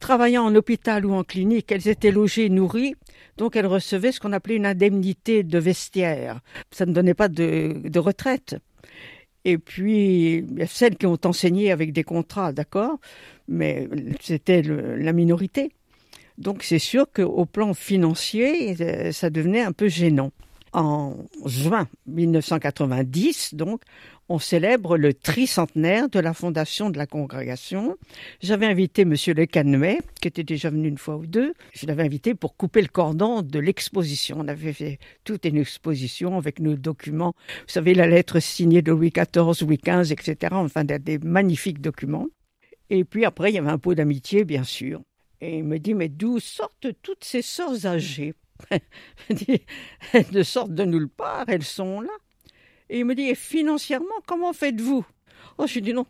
Travaillant 0.00 0.44
en 0.44 0.54
hôpital 0.54 1.06
ou 1.06 1.14
en 1.14 1.24
clinique, 1.24 1.72
elles 1.72 1.88
étaient 1.88 2.10
logées, 2.10 2.50
nourries, 2.50 2.94
donc 3.38 3.56
elles 3.56 3.66
recevaient 3.66 4.12
ce 4.12 4.20
qu'on 4.20 4.32
appelait 4.32 4.56
une 4.56 4.66
indemnité 4.66 5.42
de 5.42 5.58
vestiaire. 5.58 6.40
Ça 6.70 6.86
ne 6.86 6.92
donnait 6.92 7.14
pas 7.14 7.28
de, 7.28 7.98
retraite. 7.98 8.56
Et 9.44 9.58
puis, 9.58 10.44
celles 10.66 10.96
qui 10.96 11.06
ont 11.06 11.18
enseigné 11.24 11.70
avec 11.70 11.92
des 11.92 12.04
contrats, 12.04 12.52
d'accord, 12.52 12.98
mais 13.48 13.88
c'était 14.20 14.62
la 14.62 15.12
minorité. 15.12 15.72
Donc 16.38 16.62
c'est 16.62 16.78
sûr 16.78 17.06
qu'au 17.12 17.46
plan 17.46 17.74
financier, 17.74 18.76
euh, 18.80 19.12
ça 19.12 19.30
devenait 19.30 19.62
un 19.62 19.72
peu 19.72 19.88
gênant. 19.88 20.32
En 20.72 21.16
juin 21.46 21.88
1990, 22.06 23.54
donc, 23.54 23.80
on 24.28 24.38
célèbre 24.38 24.98
le 24.98 25.14
tricentenaire 25.14 26.10
de 26.10 26.18
la 26.18 26.34
fondation 26.34 26.90
de 26.90 26.98
la 26.98 27.06
congrégation. 27.06 27.96
J'avais 28.42 28.66
invité 28.66 29.06
Monsieur 29.06 29.32
Le 29.32 29.46
Canuet, 29.46 30.00
qui 30.20 30.28
était 30.28 30.42
déjà 30.42 30.68
venu 30.68 30.88
une 30.88 30.98
fois 30.98 31.16
ou 31.16 31.26
deux. 31.26 31.54
Je 31.72 31.86
l'avais 31.86 32.02
invité 32.02 32.34
pour 32.34 32.56
couper 32.56 32.82
le 32.82 32.88
cordon 32.88 33.40
de 33.40 33.58
l'exposition. 33.58 34.38
On 34.40 34.48
avait 34.48 34.72
fait 34.72 34.98
toute 35.24 35.46
une 35.46 35.58
exposition 35.58 36.36
avec 36.36 36.60
nos 36.60 36.74
documents. 36.74 37.34
Vous 37.60 37.72
savez, 37.72 37.94
la 37.94 38.08
lettre 38.08 38.40
signée 38.40 38.82
de 38.82 38.90
Louis 38.90 39.12
XIV, 39.12 39.66
Louis 39.66 39.78
XV, 39.82 40.12
etc. 40.12 40.54
Enfin, 40.56 40.84
des 40.84 41.18
magnifiques 41.18 41.80
documents. 41.80 42.26
Et 42.90 43.04
puis 43.04 43.24
après, 43.24 43.50
il 43.50 43.54
y 43.54 43.58
avait 43.58 43.70
un 43.70 43.78
pot 43.78 43.94
d'amitié, 43.94 44.44
bien 44.44 44.64
sûr. 44.64 45.00
Et 45.40 45.58
il 45.58 45.64
me 45.64 45.78
dit, 45.78 45.94
mais 45.94 46.08
d'où 46.08 46.40
sortent 46.40 46.88
toutes 47.02 47.24
ces 47.24 47.42
sœurs 47.42 47.86
âgées 47.86 48.34
Elles 49.28 50.26
ne 50.32 50.42
sortent 50.42 50.74
de 50.74 50.84
nulle 50.84 51.08
part, 51.08 51.44
elles 51.48 51.64
sont 51.64 52.00
là. 52.00 52.12
Et 52.88 53.00
il 53.00 53.04
me 53.04 53.14
dit, 53.14 53.28
et 53.28 53.34
financièrement, 53.34 54.14
comment 54.26 54.52
faites-vous? 54.52 55.04
Oh, 55.58 55.66
je 55.66 55.80
dis, 55.80 55.92
non, 55.92 56.06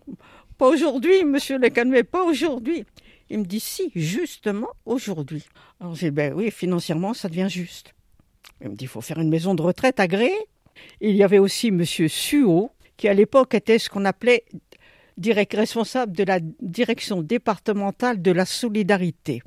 pas 0.58 0.68
aujourd'hui, 0.68 1.24
monsieur 1.24 1.58
le 1.58 1.68
Canuet, 1.70 2.04
pas 2.04 2.24
aujourd'hui. 2.24 2.84
Il 3.28 3.40
me 3.40 3.44
dit, 3.44 3.60
si, 3.60 3.90
justement, 3.94 4.68
aujourd'hui. 4.84 5.44
Alors 5.80 5.94
j'ai 5.94 6.10
dit, 6.10 6.16
ben 6.16 6.32
oui, 6.34 6.50
financièrement, 6.50 7.14
ça 7.14 7.28
devient 7.28 7.48
juste. 7.50 7.94
Il 8.60 8.70
me 8.70 8.76
dit, 8.76 8.84
il 8.84 8.88
faut 8.88 9.00
faire 9.00 9.18
une 9.18 9.28
maison 9.28 9.54
de 9.54 9.62
retraite 9.62 9.98
agréée. 10.00 10.38
Il 11.00 11.16
y 11.16 11.22
avait 11.22 11.38
aussi 11.38 11.70
monsieur 11.70 12.08
Suot, 12.08 12.70
qui 12.96 13.08
à 13.08 13.14
l'époque 13.14 13.54
était 13.54 13.78
ce 13.78 13.90
qu'on 13.90 14.04
appelait 14.04 14.44
responsable 15.54 16.16
de 16.16 16.24
la 16.24 16.40
direction 16.60 17.22
départementale 17.22 18.22
de 18.22 18.30
la 18.32 18.44
solidarité. 18.44 19.42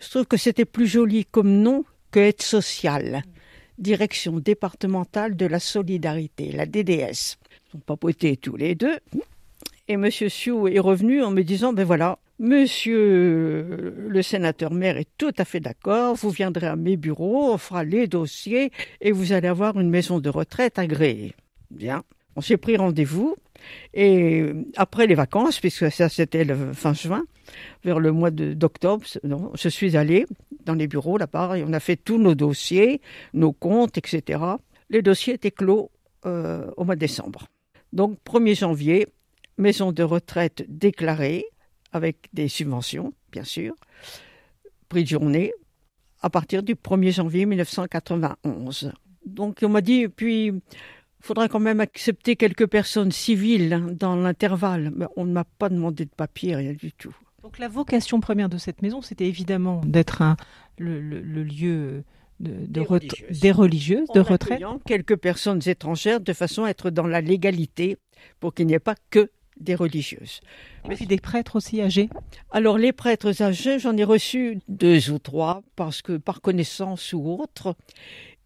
Je 0.00 0.10
trouve 0.10 0.26
que 0.26 0.36
c'était 0.36 0.64
plus 0.64 0.86
joli 0.86 1.24
comme 1.24 1.62
nom 1.62 1.84
que 2.10 2.20
aide 2.20 2.42
sociale. 2.42 3.22
Direction 3.78 4.38
départementale 4.38 5.36
de 5.36 5.46
la 5.46 5.58
solidarité, 5.58 6.52
la 6.52 6.66
DDS. 6.66 7.36
Ils 7.72 7.76
ont 7.76 7.80
papoté 7.84 8.36
tous 8.36 8.56
les 8.56 8.74
deux. 8.74 8.98
Et 9.88 9.94
M. 9.94 10.10
Sioux 10.10 10.68
est 10.68 10.78
revenu 10.78 11.22
en 11.22 11.30
me 11.30 11.42
disant, 11.42 11.72
ben 11.72 11.84
voilà, 11.84 12.18
Monsieur 12.40 13.94
le 14.08 14.22
sénateur 14.22 14.72
maire 14.72 14.96
est 14.96 15.08
tout 15.18 15.32
à 15.38 15.44
fait 15.44 15.60
d'accord, 15.60 16.16
vous 16.16 16.30
viendrez 16.30 16.66
à 16.66 16.74
mes 16.74 16.96
bureaux, 16.96 17.52
on 17.52 17.58
fera 17.58 17.84
les 17.84 18.08
dossiers 18.08 18.72
et 19.00 19.12
vous 19.12 19.32
allez 19.32 19.46
avoir 19.46 19.78
une 19.78 19.88
maison 19.88 20.18
de 20.18 20.28
retraite 20.28 20.80
agréée. 20.80 21.34
Bien. 21.70 22.02
On 22.34 22.40
s'est 22.40 22.56
pris 22.56 22.76
rendez-vous 22.76 23.36
et 23.92 24.44
après 24.76 25.06
les 25.06 25.14
vacances, 25.14 25.60
puisque 25.60 25.90
ça 25.90 26.08
c'était 26.08 26.44
le 26.44 26.72
fin 26.72 26.92
juin, 26.92 27.24
vers 27.84 28.00
le 28.00 28.12
mois 28.12 28.30
d'octobre, 28.30 29.04
je 29.54 29.68
suis 29.68 29.96
allée 29.96 30.26
dans 30.64 30.74
les 30.74 30.86
bureaux 30.86 31.18
là-bas 31.18 31.58
et 31.58 31.64
on 31.64 31.72
a 31.72 31.80
fait 31.80 31.96
tous 31.96 32.18
nos 32.18 32.34
dossiers, 32.34 33.00
nos 33.32 33.52
comptes, 33.52 33.98
etc. 33.98 34.40
Les 34.90 35.02
dossiers 35.02 35.34
étaient 35.34 35.50
clos 35.50 35.90
euh, 36.26 36.70
au 36.76 36.84
mois 36.84 36.94
de 36.94 37.00
décembre. 37.00 37.48
Donc 37.92 38.18
1er 38.24 38.58
janvier, 38.58 39.06
maison 39.58 39.92
de 39.92 40.02
retraite 40.02 40.64
déclarée 40.68 41.44
avec 41.92 42.28
des 42.32 42.48
subventions, 42.48 43.12
bien 43.30 43.44
sûr, 43.44 43.74
prix 44.88 45.04
de 45.04 45.08
journée, 45.08 45.52
à 46.22 46.30
partir 46.30 46.62
du 46.62 46.74
1er 46.74 47.12
janvier 47.12 47.46
1991. 47.46 48.92
Donc 49.26 49.58
on 49.62 49.68
m'a 49.68 49.80
dit, 49.80 50.08
puis 50.08 50.52
il 51.24 51.26
faudra 51.26 51.48
quand 51.48 51.58
même 51.60 51.80
accepter 51.80 52.36
quelques 52.36 52.66
personnes 52.66 53.10
civiles 53.10 53.72
hein, 53.72 53.86
dans 53.98 54.14
l'intervalle. 54.14 54.92
Mais 54.94 55.06
on 55.16 55.24
ne 55.24 55.32
m'a 55.32 55.44
pas 55.44 55.70
demandé 55.70 56.04
de 56.04 56.10
papier, 56.14 56.54
rien 56.54 56.74
du 56.74 56.92
tout. 56.92 57.16
Donc 57.42 57.58
la 57.58 57.68
vocation 57.68 58.20
première 58.20 58.50
de 58.50 58.58
cette 58.58 58.82
maison, 58.82 59.00
c'était 59.00 59.26
évidemment 59.26 59.80
d'être 59.86 60.22
le, 60.76 61.00
le, 61.00 61.20
le, 61.22 61.42
lieu 61.42 62.04
de, 62.40 62.50
de 62.52 62.66
des, 62.66 62.80
ret- 62.80 62.86
religieuses. 62.98 63.40
des 63.40 63.52
religieuses, 63.52 64.08
de 64.14 64.20
En 64.20 64.24
retraite. 64.24 64.62
quelques 64.86 65.16
personnes 65.16 65.60
étrangères 65.66 66.20
de 66.20 66.32
façon 66.34 66.64
à 66.64 66.68
être 66.68 66.90
dans 66.90 67.06
la 67.06 67.22
légalité 67.22 67.96
pour 68.38 68.52
qu'il 68.52 68.66
n'y 68.66 68.74
ait 68.74 68.78
pas 68.78 68.96
que 69.10 69.30
des 69.58 69.74
religieuses. 69.76 70.40
Puis 70.94 71.06
des 71.06 71.18
prêtres 71.18 71.56
aussi 71.56 71.80
âgés. 71.80 72.10
Alors 72.50 72.76
les 72.76 72.92
prêtres 72.92 73.40
âgés, 73.40 73.78
j'en 73.78 73.96
ai 73.96 74.04
reçu 74.04 74.58
deux 74.68 75.10
ou 75.10 75.18
trois 75.18 75.62
parce 75.74 76.02
que 76.02 76.18
par 76.18 76.42
connaissance 76.42 77.12
ou 77.14 77.38
autre. 77.40 77.76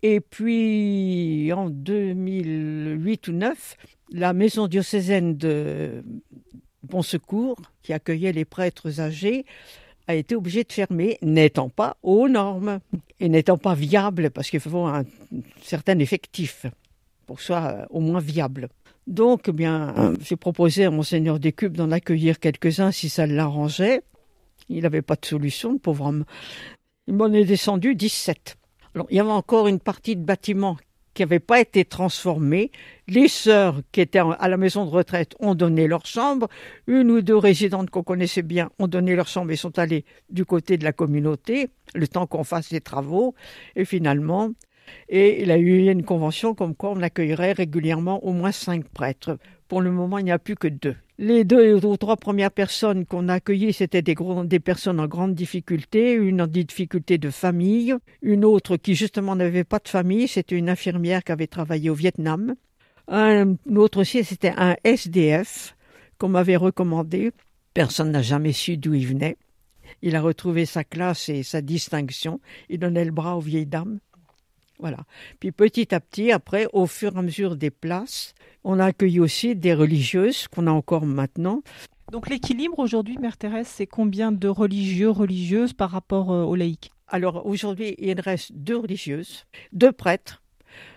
Et 0.02 0.21
puis 0.21 1.52
en 1.52 1.71
2008 1.71 3.28
ou 3.28 3.33
9, 3.33 3.76
la 4.12 4.33
maison 4.33 4.69
diocésaine 4.69 5.37
de 5.37 6.05
Bon 6.83 7.02
Secours, 7.02 7.61
qui 7.83 7.93
accueillait 7.93 8.33
les 8.33 8.45
prêtres 8.45 9.00
âgés, 9.00 9.45
a 10.07 10.14
été 10.14 10.35
obligée 10.35 10.64
de 10.64 10.73
fermer, 10.73 11.19
n'étant 11.21 11.69
pas 11.69 11.97
aux 12.02 12.28
normes 12.28 12.81
et 13.21 13.28
n'étant 13.28 13.59
pas 13.59 13.75
viable 13.75 14.31
parce 14.31 14.49
qu'il 14.49 14.61
faut 14.61 14.87
un 14.87 15.05
certain 15.62 15.99
effectif 15.99 16.64
pour 17.26 17.37
que 17.37 17.43
soit 17.43 17.67
euh, 17.67 17.85
au 17.90 18.00
moins 18.00 18.21
viable. 18.21 18.69
Donc, 19.07 19.49
eh 19.49 19.52
bien, 19.52 20.14
j'ai 20.21 20.37
proposé 20.37 20.85
à 20.85 20.90
Monseigneur 20.90 21.38
Descubes 21.38 21.76
d'en 21.76 21.90
accueillir 21.90 22.38
quelques-uns 22.38 22.93
si 22.93 23.09
ça 23.09 23.26
l'arrangeait. 23.26 24.02
Il 24.69 24.83
n'avait 24.83 25.02
pas 25.02 25.17
de 25.17 25.25
solution, 25.25 25.73
le 25.73 25.78
pauvre 25.78 26.07
homme. 26.07 26.25
Il 27.07 27.14
m'en 27.14 27.33
est 27.33 27.45
descendu 27.45 27.95
17. 27.95 28.57
Il 29.11 29.17
y 29.17 29.21
avait 29.21 29.31
encore 29.31 29.69
une 29.69 29.81
partie 29.81 30.17
de 30.17 30.23
bâtiment 30.25 30.76
qui 31.14 31.23
n'avait 31.23 31.40
pas 31.40 31.61
été 31.61 31.85
transformée. 31.85 32.71
Les 33.09 33.28
sœurs 33.28 33.81
qui 33.90 34.00
étaient 34.00 34.21
à 34.21 34.49
la 34.49 34.57
maison 34.57 34.85
de 34.85 34.90
retraite 34.90 35.35
ont 35.40 35.55
donné 35.55 35.88
leur 35.88 36.07
chambre. 36.07 36.49
Une 36.87 37.11
ou 37.11 37.23
deux 37.23 37.37
résidentes 37.37 37.90
qu'on 37.90 38.05
connaissait 38.05 38.43
bien 38.43 38.71
ont 38.78 38.87
donné 38.87 39.17
leur 39.17 39.26
chambre 39.26 39.50
et 39.50 39.57
sont 39.57 39.78
allées 39.78 40.05
du 40.31 40.45
côté 40.45 40.76
de 40.76 40.85
la 40.85 40.93
communauté, 40.93 41.71
le 41.95 42.07
temps 42.07 42.26
qu'on 42.26 42.45
fasse 42.45 42.71
les 42.71 42.81
travaux. 42.81 43.35
Et 43.75 43.85
finalement, 43.85 44.50
et 45.09 45.43
il 45.43 45.50
a 45.50 45.59
eu 45.59 45.90
une 45.90 46.05
convention 46.05 46.55
comme 46.55 46.75
quoi 46.75 46.90
on 46.90 47.02
accueillerait 47.02 47.52
régulièrement 47.52 48.25
au 48.25 48.33
moins 48.33 48.52
cinq 48.52 48.88
prêtres. 48.88 49.38
Pour 49.67 49.81
le 49.81 49.90
moment, 49.90 50.19
il 50.19 50.25
n'y 50.25 50.33
a 50.33 50.38
plus 50.38 50.57
que 50.57 50.69
deux. 50.69 50.97
Les 51.21 51.43
deux 51.43 51.85
ou 51.85 51.97
trois 51.97 52.17
premières 52.17 52.53
personnes 52.53 53.05
qu'on 53.05 53.29
a 53.29 53.35
accueillies, 53.35 53.73
c'était 53.73 54.03
des, 54.03 54.15
des 54.45 54.61
personnes 54.61 55.01
en 55.01 55.09
grande 55.09 55.35
difficulté, 55.35 56.13
une 56.13 56.41
en 56.43 56.47
difficulté 56.47 57.19
de 57.19 57.31
famille, 57.31 57.97
une 58.23 58.45
autre 58.45 58.77
qui 58.77 58.95
justement 58.95 59.35
n'avait 59.35 59.65
pas 59.65 59.81
de 59.81 59.89
famille, 59.89 60.29
c'était 60.29 60.57
une 60.57 60.69
infirmière 60.69 61.25
qui 61.25 61.33
avait 61.33 61.49
travaillé 61.49 61.91
au 61.91 61.95
Vietnam. 61.95 62.55
Un 63.09 63.57
autre 63.75 64.03
aussi, 64.03 64.23
c'était 64.23 64.55
un 64.57 64.77
SDF 64.85 65.77
qu'on 66.19 66.29
m'avait 66.29 66.55
recommandé. 66.55 67.33
Personne 67.75 68.13
n'a 68.13 68.23
jamais 68.23 68.53
su 68.53 68.77
d'où 68.77 68.95
il 68.95 69.09
venait. 69.09 69.39
Il 70.03 70.15
a 70.15 70.21
retrouvé 70.21 70.67
sa 70.67 70.85
classe 70.85 71.29
et 71.29 71.43
sa 71.43 71.63
distinction. 71.63 72.41
Il 72.69 72.79
donnait 72.79 73.05
le 73.05 73.11
bras 73.11 73.37
aux 73.37 73.41
vieilles 73.41 73.67
dames. 73.67 73.99
Voilà. 74.78 74.99
Puis 75.40 75.52
petit 75.52 75.94
à 75.94 76.00
petit, 76.00 76.30
après, 76.32 76.66
au 76.73 76.87
fur 76.87 77.16
et 77.16 77.18
à 77.18 77.23
mesure 77.23 77.56
des 77.56 77.70
places, 77.70 78.35
on 78.64 78.78
a 78.78 78.87
accueilli 78.87 79.20
aussi 79.20 79.56
des 79.56 79.75
religieuses 79.75 80.49
qu'on 80.49 80.66
a 80.66 80.70
encore 80.70 81.06
maintenant. 81.06 81.62
Donc 82.12 82.28
l'équilibre 82.28 82.78
aujourd'hui, 82.78 83.18
Mère 83.18 83.37
Thérèse, 83.37 83.66
c'est 83.66 83.87
combien 83.87 84.32
de 84.32 84.49
religieux, 84.49 85.11
religieuses 85.11 85.73
par 85.73 85.90
rapport 85.90 86.32
euh, 86.32 86.44
aux 86.44 86.54
laïcs? 86.54 86.90
Alors 87.08 87.44
aujourd'hui, 87.47 87.94
il 87.99 88.20
reste 88.20 88.52
deux 88.52 88.76
religieuses, 88.76 89.47
deux 89.73 89.92
prêtres, 89.92 90.42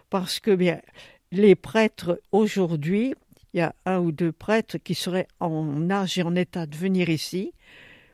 parce 0.10 0.40
que 0.40 0.52
bien, 0.52 0.80
les 1.32 1.56
prêtres 1.56 2.22
aujourd'hui, 2.32 3.14
il 3.54 3.58
y 3.58 3.62
a 3.62 3.74
un 3.86 4.00
ou 4.00 4.12
deux 4.12 4.32
prêtres 4.32 4.78
qui 4.78 4.96
seraient 4.96 5.28
en 5.40 5.90
âge 5.90 6.18
et 6.18 6.24
en 6.24 6.36
état 6.36 6.66
de 6.66 6.76
venir 6.76 7.10
ici, 7.10 7.54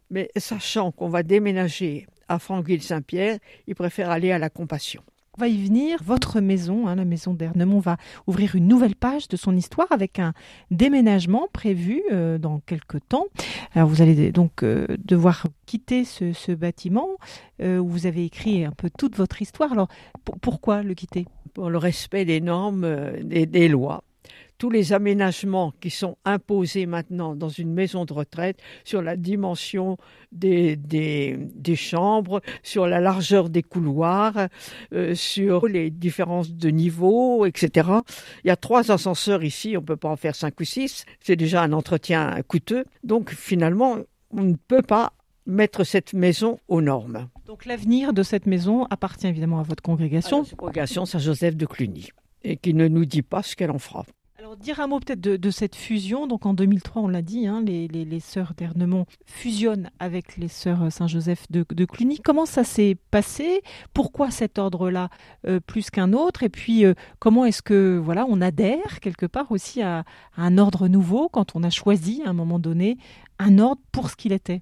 mais 0.09 0.29
sachant 0.37 0.91
qu'on 0.91 1.09
va 1.09 1.23
déménager 1.23 2.07
à 2.27 2.39
Franqueville-Saint-Pierre, 2.39 3.39
il 3.67 3.75
préfère 3.75 4.09
aller 4.09 4.31
à 4.31 4.39
la 4.39 4.49
Compassion. 4.49 5.03
Va 5.37 5.47
y 5.47 5.63
venir. 5.63 5.99
Votre 6.03 6.39
maison, 6.39 6.87
hein, 6.87 6.95
la 6.95 7.05
maison 7.05 7.35
d'Ernemont, 7.35 7.79
va 7.79 7.97
ouvrir 8.25 8.55
une 8.55 8.67
nouvelle 8.67 8.95
page 8.95 9.27
de 9.27 9.37
son 9.37 9.55
histoire 9.55 9.87
avec 9.91 10.17
un 10.17 10.33
déménagement 10.71 11.47
prévu 11.53 12.01
euh, 12.11 12.39
dans 12.39 12.59
quelques 12.59 13.07
temps. 13.07 13.27
Alors 13.75 13.87
vous 13.87 14.01
allez 14.01 14.31
donc 14.31 14.63
euh, 14.63 14.87
devoir 15.05 15.45
quitter 15.67 16.05
ce, 16.05 16.53
bâtiment 16.53 17.09
euh, 17.61 17.77
où 17.77 17.87
vous 17.87 18.07
avez 18.07 18.25
écrit 18.25 18.65
un 18.65 18.71
peu 18.71 18.89
toute 18.89 19.15
votre 19.15 19.39
histoire. 19.41 19.71
Alors 19.71 19.89
pourquoi 20.41 20.81
le 20.81 20.95
quitter? 20.95 21.25
Pour 21.53 21.69
le 21.69 21.77
respect 21.77 22.25
des 22.25 22.41
normes, 22.41 22.87
des 23.23 23.67
lois 23.67 24.03
tous 24.57 24.69
les 24.69 24.93
aménagements 24.93 25.73
qui 25.79 25.89
sont 25.89 26.17
imposés 26.25 26.85
maintenant 26.85 27.35
dans 27.35 27.49
une 27.49 27.73
maison 27.73 28.05
de 28.05 28.13
retraite 28.13 28.59
sur 28.83 29.01
la 29.01 29.15
dimension 29.15 29.97
des, 30.31 30.75
des, 30.75 31.75
chambres, 31.75 32.41
sur 32.63 32.87
la 32.87 32.99
largeur 32.99 33.49
des 33.49 33.63
couloirs, 33.63 34.47
euh, 34.93 35.15
sur 35.15 35.67
les 35.67 35.89
différences 35.89 36.51
de 36.51 36.69
niveau, 36.69 37.45
etc. 37.45 37.89
Il 38.43 38.47
y 38.47 38.51
a 38.51 38.55
trois 38.55 38.91
ascenseurs 38.91 39.43
ici, 39.43 39.77
on 39.77 39.81
ne 39.81 39.85
peut 39.85 39.95
pas 39.95 40.09
en 40.09 40.15
faire 40.15 40.35
cinq 40.35 40.59
ou 40.59 40.63
six, 40.63 41.05
c'est 41.19 41.35
déjà 41.35 41.61
un 41.61 41.73
entretien 41.73 42.41
coûteux. 42.47 42.85
Donc 43.03 43.31
finalement, 43.31 43.97
on 44.31 44.43
ne 44.43 44.55
peut 44.55 44.81
pas 44.81 45.13
mettre 45.45 45.83
cette 45.83 46.13
maison 46.13 46.59
aux 46.67 46.81
normes. 46.81 47.29
Donc 47.45 47.65
l'avenir 47.65 48.13
de 48.13 48.23
cette 48.23 48.45
maison 48.45 48.85
appartient 48.89 49.27
évidemment 49.27 49.59
à 49.59 49.63
votre 49.63 49.81
congrégation. 49.81 50.43
la 50.43 50.57
congrégation 50.57 51.05
Saint-Joseph 51.05 51.55
de 51.55 51.65
Cluny 51.65 52.09
et 52.43 52.57
qui 52.57 52.73
ne 52.73 52.87
nous 52.87 53.05
dit 53.05 53.21
pas 53.21 53.43
ce 53.43 53.55
qu'elle 53.55 53.71
en 53.71 53.79
fera. 53.79 54.05
Alors, 54.47 54.55
dire 54.55 54.79
un 54.79 54.87
mot 54.87 55.01
peut-être 55.01 55.19
de, 55.19 55.51
cette 55.51 55.75
fusion. 55.75 56.25
Donc, 56.25 56.45
en 56.45 56.53
2003, 56.53 57.01
on 57.01 57.09
l'a 57.09 57.21
dit, 57.21 57.47
hein, 57.47 57.61
les, 57.61 58.19
sœurs 58.21 58.53
d'Ernemont 58.55 59.05
fusionnent 59.25 59.89
avec 59.99 60.37
les 60.37 60.47
sœurs 60.47 60.89
Saint-Joseph 60.89 61.51
de, 61.51 61.83
Cluny. 61.83 62.19
Comment 62.23 62.45
ça 62.45 62.63
s'est 62.63 62.95
passé? 63.11 63.61
Pourquoi 63.93 64.31
cet 64.31 64.57
ordre-là 64.57 65.09
euh, 65.47 65.59
plus 65.59 65.89
qu'un 65.89 66.13
autre? 66.13 66.43
Et 66.43 66.49
puis, 66.49 66.85
euh, 66.85 66.93
comment 67.19 67.43
est-ce 67.43 67.61
que 67.61 67.99
voilà, 68.01 68.25
on 68.29 68.39
adhère 68.39 69.01
quelque 69.01 69.25
part 69.25 69.51
aussi 69.51 69.81
à, 69.81 70.05
un 70.37 70.57
ordre 70.57 70.87
nouveau 70.87 71.27
quand 71.27 71.57
on 71.57 71.63
a 71.63 71.69
choisi 71.69 72.21
à 72.25 72.29
un 72.29 72.33
moment 72.33 72.57
donné 72.57 72.97
un 73.39 73.59
ordre 73.59 73.81
pour 73.91 74.09
ce 74.09 74.15
qu'il 74.15 74.31
était? 74.31 74.61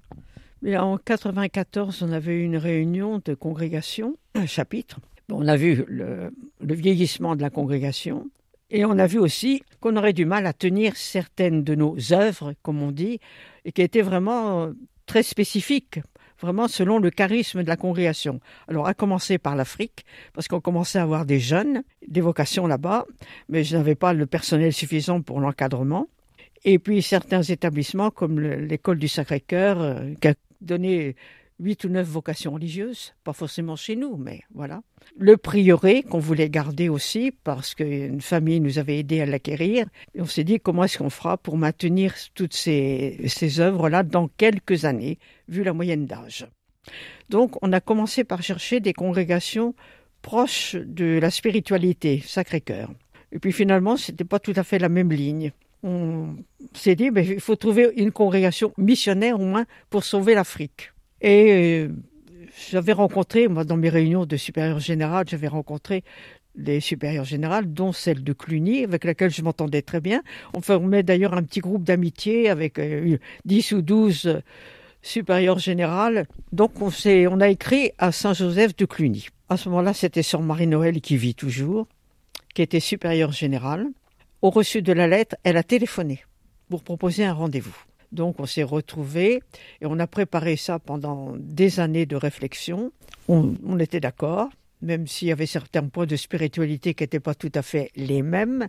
Mais 0.62 0.76
En 0.76 0.98
94, 0.98 2.02
on 2.02 2.10
avait 2.10 2.40
une 2.40 2.56
réunion 2.56 3.22
de 3.24 3.34
congrégation, 3.34 4.16
un 4.34 4.46
chapitre. 4.46 4.98
On 5.30 5.46
a 5.46 5.54
vu 5.54 5.84
le 5.86 6.32
vieillissement 6.60 7.36
de 7.36 7.42
la 7.42 7.50
congrégation, 7.50 8.28
et 8.70 8.84
on 8.84 8.98
a 8.98 9.06
vu 9.06 9.18
aussi 9.18 9.62
qu'on 9.80 9.96
aurait 9.96 10.12
du 10.12 10.24
mal 10.24 10.46
à 10.46 10.52
tenir 10.52 10.96
certaines 10.96 11.62
de 11.62 11.74
nos 11.74 11.96
œuvres, 12.12 12.54
comme 12.62 12.82
on 12.82 12.90
dit, 12.90 13.20
et 13.64 13.72
qui 13.72 13.82
étaient 13.82 14.02
vraiment 14.02 14.62
euh, 14.62 14.72
très 15.06 15.22
spécifiques, 15.22 16.00
vraiment 16.40 16.66
selon 16.68 16.98
le 16.98 17.10
charisme 17.10 17.62
de 17.62 17.68
la 17.68 17.76
congrégation. 17.76 18.40
Alors, 18.68 18.88
à 18.88 18.94
commencer 18.94 19.38
par 19.38 19.54
l'Afrique, 19.54 20.04
parce 20.32 20.48
qu'on 20.48 20.60
commençait 20.60 20.98
à 20.98 21.02
avoir 21.02 21.26
des 21.26 21.38
jeunes, 21.38 21.82
des 22.06 22.20
vocations 22.20 22.66
là-bas, 22.66 23.06
mais 23.48 23.62
je 23.62 23.76
n'avais 23.76 23.94
pas 23.94 24.12
le 24.12 24.26
personnel 24.26 24.72
suffisant 24.72 25.22
pour 25.22 25.40
l'encadrement. 25.40 26.08
Et 26.64 26.80
puis 26.80 27.02
certains 27.02 27.42
établissements 27.42 28.10
comme 28.10 28.40
l'école 28.40 28.98
du 28.98 29.08
Sacré-Cœur, 29.08 29.80
euh, 29.80 30.14
qui 30.20 30.28
a 30.28 30.34
donné 30.60 31.14
huit 31.60 31.84
ou 31.84 31.88
neuf 31.88 32.08
vocations 32.08 32.52
religieuses, 32.52 33.14
pas 33.22 33.32
forcément 33.32 33.76
chez 33.76 33.94
nous, 33.94 34.16
mais 34.16 34.42
voilà. 34.52 34.82
Le 35.18 35.38
prieuré 35.38 36.02
qu'on 36.02 36.18
voulait 36.18 36.50
garder 36.50 36.90
aussi 36.90 37.32
parce 37.42 37.74
qu'une 37.74 38.20
famille 38.20 38.60
nous 38.60 38.78
avait 38.78 38.98
aidé 38.98 39.22
à 39.22 39.26
l'acquérir. 39.26 39.86
On 40.18 40.26
s'est 40.26 40.44
dit 40.44 40.60
comment 40.60 40.84
est-ce 40.84 40.98
qu'on 40.98 41.10
fera 41.10 41.38
pour 41.38 41.56
maintenir 41.56 42.14
toutes 42.34 42.54
ces, 42.54 43.18
ces 43.26 43.60
œuvres-là 43.60 44.02
dans 44.02 44.28
quelques 44.28 44.84
années, 44.84 45.18
vu 45.48 45.62
la 45.62 45.72
moyenne 45.72 46.04
d'âge? 46.04 46.46
Donc 47.30 47.56
on 47.62 47.72
a 47.72 47.80
commencé 47.80 48.24
par 48.24 48.42
chercher 48.42 48.80
des 48.80 48.92
congrégations 48.92 49.74
proches 50.20 50.76
de 50.76 51.18
la 51.18 51.30
spiritualité, 51.30 52.22
Sacré-Cœur. 52.24 52.90
Et 53.32 53.38
puis 53.38 53.52
finalement, 53.52 53.96
ce 53.96 54.10
n'était 54.10 54.24
pas 54.24 54.38
tout 54.38 54.54
à 54.56 54.64
fait 54.64 54.78
la 54.78 54.88
même 54.88 55.12
ligne. 55.12 55.52
On 55.82 56.34
s'est 56.74 56.94
dit, 56.94 57.10
ben, 57.10 57.24
il 57.24 57.40
faut 57.40 57.56
trouver 57.56 57.90
une 57.96 58.12
congrégation 58.12 58.72
missionnaire 58.76 59.40
au 59.40 59.44
moins 59.44 59.66
pour 59.88 60.04
sauver 60.04 60.34
l'Afrique. 60.34 60.92
Et 61.20 61.52
euh, 61.52 61.88
j'avais 62.70 62.92
rencontré, 62.92 63.48
moi, 63.48 63.64
dans 63.64 63.76
mes 63.76 63.88
réunions 63.88 64.26
de 64.26 64.36
supérieur 64.36 64.78
général, 64.78 65.26
j'avais 65.28 65.48
rencontré 65.48 66.04
des 66.54 66.80
supérieures 66.80 67.24
générales, 67.24 67.72
dont 67.72 67.92
celle 67.92 68.24
de 68.24 68.32
Cluny, 68.32 68.84
avec 68.84 69.04
laquelle 69.04 69.30
je 69.30 69.42
m'entendais 69.42 69.82
très 69.82 70.00
bien. 70.00 70.22
On 70.54 70.62
formait 70.62 71.02
d'ailleurs 71.02 71.34
un 71.34 71.42
petit 71.42 71.60
groupe 71.60 71.84
d'amitié 71.84 72.48
avec 72.48 72.78
euh, 72.78 73.18
dix 73.44 73.68
10 73.68 73.72
ou 73.72 73.82
12 73.82 74.42
supérieures 75.02 75.58
générales. 75.58 76.26
Donc 76.52 76.80
on, 76.80 76.88
on 76.88 77.40
a 77.40 77.48
écrit 77.48 77.92
à 77.98 78.10
Saint-Joseph 78.10 78.74
de 78.74 78.86
Cluny. 78.86 79.28
À 79.48 79.56
ce 79.56 79.68
moment-là, 79.68 79.92
c'était 79.92 80.22
Sœur 80.22 80.40
Marie-Noël 80.40 81.00
qui 81.00 81.16
vit 81.16 81.34
toujours, 81.34 81.86
qui 82.54 82.62
était 82.62 82.80
supérieure 82.80 83.32
générale. 83.32 83.86
Au 84.42 84.50
reçu 84.50 84.82
de 84.82 84.92
la 84.92 85.06
lettre, 85.06 85.36
elle 85.44 85.56
a 85.56 85.62
téléphoné 85.62 86.24
pour 86.68 86.82
proposer 86.82 87.24
un 87.24 87.32
rendez-vous. 87.32 87.76
Donc 88.12 88.40
on 88.40 88.46
s'est 88.46 88.62
retrouvés 88.62 89.42
et 89.80 89.86
on 89.86 89.98
a 89.98 90.06
préparé 90.06 90.56
ça 90.56 90.78
pendant 90.78 91.34
des 91.38 91.80
années 91.80 92.06
de 92.06 92.16
réflexion. 92.16 92.92
On, 93.28 93.78
était 93.80 94.00
d'accord, 94.00 94.50
même 94.82 95.06
s'il 95.06 95.28
y 95.28 95.32
avait 95.32 95.46
certains 95.46 95.88
points 95.88 96.06
de 96.06 96.16
spiritualité 96.16 96.94
qui 96.94 97.02
n'étaient 97.02 97.20
pas 97.20 97.34
tout 97.34 97.50
à 97.54 97.62
fait 97.62 97.90
les 97.96 98.22
mêmes. 98.22 98.66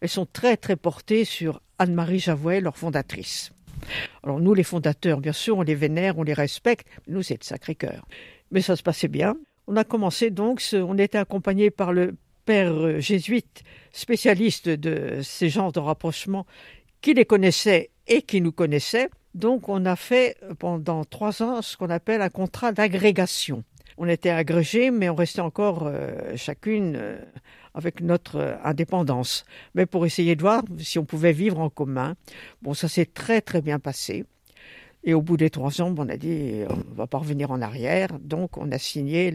Elles 0.00 0.08
sont 0.08 0.26
très 0.26 0.56
très 0.56 0.76
portées 0.76 1.24
sur 1.24 1.60
Anne-Marie 1.78 2.20
Javouet, 2.20 2.60
leur 2.60 2.76
fondatrice. 2.76 3.50
Alors 4.22 4.40
nous, 4.40 4.54
les 4.54 4.62
fondateurs, 4.62 5.20
bien 5.20 5.32
sûr, 5.32 5.58
on 5.58 5.62
les 5.62 5.74
vénère, 5.74 6.18
on 6.18 6.22
les 6.22 6.34
respecte. 6.34 6.86
Nous, 7.08 7.22
c'est 7.22 7.34
le 7.40 7.44
Sacré-Cœur. 7.44 8.06
Mais 8.50 8.60
ça 8.60 8.76
se 8.76 8.82
passait 8.82 9.08
bien. 9.08 9.36
On 9.66 9.76
a 9.76 9.84
commencé 9.84 10.30
donc, 10.30 10.62
on 10.72 10.96
était 10.98 11.18
accompagné 11.18 11.70
par 11.70 11.92
le 11.92 12.14
père 12.44 12.72
euh, 12.72 13.00
jésuite, 13.00 13.64
spécialiste 13.92 14.68
de 14.68 15.20
ces 15.22 15.48
genres 15.48 15.72
de 15.72 15.80
rapprochements, 15.80 16.46
qui 17.02 17.12
les 17.12 17.24
connaissait 17.24 17.90
et 18.06 18.22
qui 18.22 18.40
nous 18.40 18.52
connaissait. 18.52 19.08
Donc 19.34 19.68
on 19.68 19.84
a 19.84 19.96
fait 19.96 20.36
pendant 20.58 21.04
trois 21.04 21.42
ans 21.42 21.62
ce 21.62 21.76
qu'on 21.76 21.90
appelle 21.90 22.22
un 22.22 22.30
contrat 22.30 22.72
d'agrégation. 22.72 23.64
On 23.98 24.08
était 24.08 24.30
agrégés, 24.30 24.90
mais 24.90 25.08
on 25.08 25.14
restait 25.14 25.40
encore 25.40 25.84
euh, 25.86 26.36
chacune 26.36 26.96
euh, 26.96 27.18
avec 27.74 28.00
notre 28.00 28.58
indépendance. 28.62 29.44
Mais 29.74 29.86
pour 29.86 30.04
essayer 30.06 30.36
de 30.36 30.42
voir 30.42 30.62
si 30.78 30.98
on 30.98 31.04
pouvait 31.04 31.32
vivre 31.32 31.60
en 31.60 31.70
commun. 31.70 32.14
Bon, 32.62 32.74
ça 32.74 32.88
s'est 32.88 33.06
très 33.06 33.40
très 33.40 33.62
bien 33.62 33.78
passé. 33.78 34.24
Et 35.04 35.14
au 35.14 35.22
bout 35.22 35.36
des 35.36 35.50
trois 35.50 35.80
ans, 35.80 35.94
on 35.96 36.08
a 36.08 36.16
dit 36.16 36.62
on 36.68 36.76
ne 36.76 36.96
va 36.96 37.06
pas 37.06 37.18
revenir 37.18 37.52
en 37.52 37.62
arrière, 37.62 38.08
donc 38.18 38.56
on 38.58 38.72
a 38.72 38.78
signé 38.78 39.32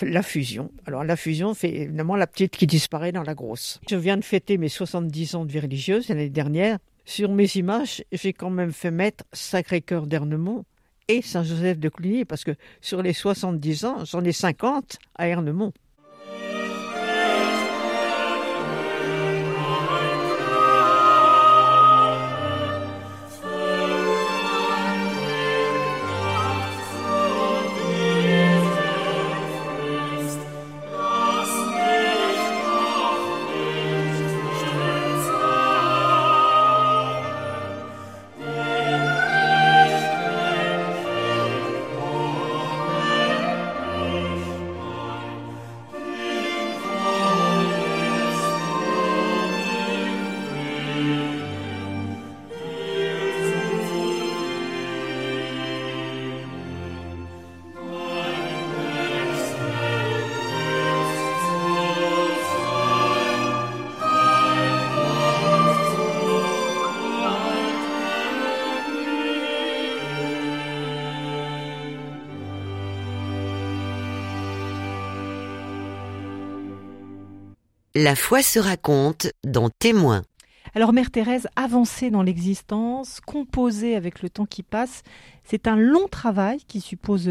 la, 0.00 0.22
fusion. 0.22 0.70
Alors 0.86 1.02
la 1.02 1.16
fusion 1.16 1.54
fait 1.54 1.74
évidemment 1.74 2.14
la 2.14 2.28
petite 2.28 2.56
qui 2.56 2.68
disparaît 2.68 3.10
dans 3.10 3.24
la 3.24 3.34
grosse. 3.34 3.80
Je 3.90 3.96
viens 3.96 4.16
de 4.16 4.24
fêter 4.24 4.58
mes 4.58 4.68
70 4.68 5.34
ans 5.34 5.44
de 5.44 5.50
vie 5.50 5.58
religieuse 5.58 6.08
l'année 6.08 6.30
dernière 6.30 6.78
sur 7.08 7.32
mes 7.32 7.56
images, 7.56 8.04
j'ai 8.12 8.34
quand 8.34 8.50
même 8.50 8.70
fait 8.70 8.90
mettre 8.90 9.24
Sacré-Cœur 9.32 10.06
d'Ernemont 10.06 10.66
et 11.08 11.22
Saint-Joseph 11.22 11.78
de 11.78 11.88
Cluny, 11.88 12.26
parce 12.26 12.44
que 12.44 12.50
sur 12.82 13.00
les 13.00 13.14
70 13.14 13.84
ans, 13.86 14.04
j'en 14.04 14.22
ai 14.24 14.32
50 14.32 14.98
à 15.14 15.26
Ernemont. 15.26 15.72
La 78.00 78.14
foi 78.14 78.42
se 78.42 78.60
raconte 78.60 79.26
dans 79.42 79.70
Témoins. 79.70 80.22
Alors 80.76 80.92
Mère 80.92 81.10
Thérèse, 81.10 81.48
avancer 81.56 82.10
dans 82.10 82.22
l'existence, 82.22 83.18
composer 83.18 83.96
avec 83.96 84.22
le 84.22 84.30
temps 84.30 84.46
qui 84.46 84.62
passe, 84.62 85.02
c'est 85.42 85.66
un 85.66 85.74
long 85.74 86.06
travail 86.06 86.60
qui 86.68 86.80
suppose 86.80 87.28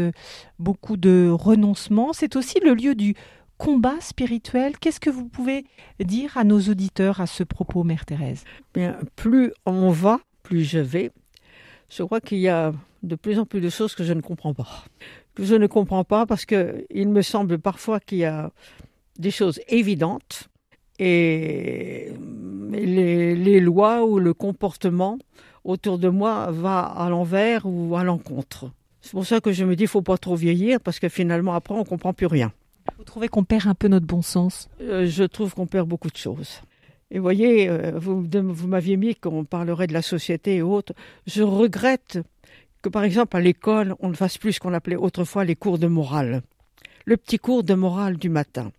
beaucoup 0.58 0.98
de 0.98 1.30
renoncement. 1.32 2.12
C'est 2.12 2.36
aussi 2.36 2.60
le 2.60 2.74
lieu 2.74 2.94
du 2.94 3.14
combat 3.56 3.98
spirituel. 4.00 4.76
Qu'est-ce 4.78 5.00
que 5.00 5.08
vous 5.08 5.24
pouvez 5.24 5.64
dire 6.00 6.36
à 6.36 6.44
nos 6.44 6.60
auditeurs 6.60 7.22
à 7.22 7.26
ce 7.26 7.44
propos, 7.44 7.82
Mère 7.82 8.04
Thérèse? 8.04 8.44
Bien, 8.74 8.98
plus 9.16 9.54
on 9.64 9.88
va, 9.88 10.20
plus 10.42 10.64
je 10.64 10.80
vais. 10.80 11.12
Je 11.88 12.02
crois 12.02 12.20
qu'il 12.20 12.40
y 12.40 12.48
a 12.48 12.74
de 13.02 13.14
plus 13.14 13.38
en 13.38 13.46
plus 13.46 13.62
de 13.62 13.70
choses 13.70 13.94
que 13.94 14.04
je 14.04 14.12
ne 14.12 14.20
comprends 14.20 14.52
pas. 14.52 14.84
Que 15.34 15.44
je 15.44 15.54
ne 15.54 15.66
comprends 15.66 16.04
pas 16.04 16.26
parce 16.26 16.44
que 16.44 16.84
il 16.90 17.08
me 17.08 17.22
semble 17.22 17.58
parfois 17.58 18.00
qu'il 18.00 18.18
y 18.18 18.26
a 18.26 18.50
des 19.18 19.30
choses 19.30 19.60
évidentes 19.68 20.50
et 20.98 22.12
les, 22.72 23.34
les, 23.34 23.60
lois 23.60 24.04
ou 24.04 24.18
le 24.18 24.34
comportement 24.34 25.18
autour 25.64 25.98
de 25.98 26.08
moi 26.08 26.50
va 26.50 26.80
à 26.80 27.08
l'envers 27.08 27.66
ou 27.66 27.96
à 27.96 28.04
l'encontre. 28.04 28.70
C'est 29.00 29.12
pour 29.12 29.26
ça 29.26 29.40
que 29.40 29.52
je 29.52 29.64
me 29.64 29.76
dis 29.76 29.82
qu'il 29.82 29.88
faut 29.88 30.02
pas 30.02 30.18
trop 30.18 30.34
vieillir 30.34 30.80
parce 30.80 30.98
que 30.98 31.08
finalement 31.08 31.54
après 31.54 31.74
on 31.74 31.84
comprend 31.84 32.12
plus 32.12 32.26
rien. 32.26 32.52
Vous 32.96 33.04
trouvez 33.04 33.28
qu'on 33.28 33.44
perd 33.44 33.66
un 33.66 33.74
peu 33.74 33.88
notre 33.88 34.06
bon 34.06 34.22
sens? 34.22 34.68
Euh, 34.80 35.06
Je 35.06 35.24
trouve 35.24 35.54
qu'on 35.54 35.66
perd 35.66 35.88
beaucoup 35.88 36.10
de 36.10 36.16
choses. 36.16 36.62
Et 37.10 37.18
voyez, 37.18 37.68
euh, 37.68 37.92
vous, 37.98 38.26
vous 38.30 38.68
m'aviez 38.68 38.96
mis 38.96 39.14
qu'on 39.14 39.44
parlerait 39.44 39.86
de 39.86 39.92
la 39.92 40.02
société 40.02 40.56
et 40.56 40.62
autres. 40.62 40.92
Je 41.26 41.42
regrette 41.42 42.18
que 42.82 42.88
par 42.88 43.04
exemple 43.04 43.36
à 43.36 43.40
l'école 43.40 43.94
on 44.00 44.08
ne 44.08 44.14
fasse 44.14 44.38
plus 44.38 44.54
ce 44.54 44.60
qu'on 44.60 44.74
appelait 44.74 44.96
autrefois 44.96 45.44
les 45.44 45.54
cours 45.56 45.78
de 45.78 45.86
morale. 45.86 46.42
Le 47.04 47.16
petit 47.16 47.38
cours 47.38 47.62
de 47.62 47.74
morale 47.74 48.18
du 48.18 48.28
matin. 48.28 48.72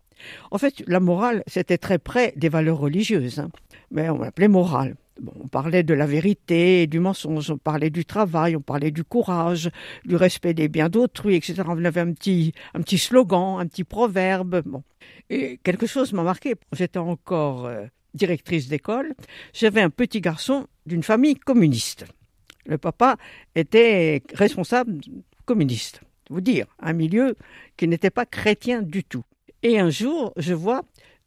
En 0.52 0.58
fait, 0.58 0.84
la 0.88 1.00
morale, 1.00 1.44
c'était 1.48 1.78
très 1.78 2.00
près 2.00 2.34
des 2.36 2.50
valeurs 2.50 2.80
religieuses, 2.80 3.40
hein. 3.40 3.50
mais 3.92 4.10
on 4.10 4.20
l'appelait 4.20 4.48
morale. 4.48 4.96
on 5.44 5.48
parlait 5.48 5.84
de 5.84 5.94
la 5.94 6.06
vérité, 6.06 6.88
du 6.88 7.00
mensonge, 7.00 7.52
on 7.52 7.58
parlait 7.58 7.90
du 7.90 8.06
travail, 8.06 8.56
on 8.56 8.62
parlait 8.62 8.92
du 8.92 9.04
courage, 9.04 9.70
du 10.06 10.16
respect 10.16 10.54
des 10.54 10.68
biens 10.68 10.90
d'autrui, 10.90 11.36
etc. 11.36 11.62
On 11.68 11.84
avait 11.84 12.02
un 12.02 12.14
petit, 12.14 12.54
un 12.74 12.82
petit 12.82 12.98
slogan, 12.98 13.60
un 13.60 13.68
petit 13.68 13.84
proverbe. 13.84 14.62
Bon. 14.66 14.84
Et 15.30 15.60
quelque 15.64 15.88
chose 15.88 16.14
m'a 16.14 16.24
marqué. 16.24 16.56
J'étais 16.74 17.00
encore 17.00 17.66
euh, 17.66 17.86
directrice 18.14 18.68
d'école. 18.68 19.14
J'avais 19.54 19.82
un 19.82 19.90
petit 19.90 20.22
garçon 20.22 20.68
d'une 20.86 21.04
famille 21.04 21.36
communiste. 21.36 22.06
Le 22.66 22.78
papa 22.78 23.18
était 23.56 24.22
responsable 24.34 25.00
communiste. 25.46 26.02
Vous 26.30 26.42
dire, 26.42 26.68
un 26.80 26.94
milieu 26.94 27.36
qui 27.76 27.88
n'était 27.88 28.12
pas 28.12 28.26
chrétien 28.26 28.84
du 28.84 29.04
tout. 29.04 29.24
Et 29.64 29.80
un 29.80 29.90
jour, 29.90 30.34
je 30.38 30.54
vois 30.54 30.84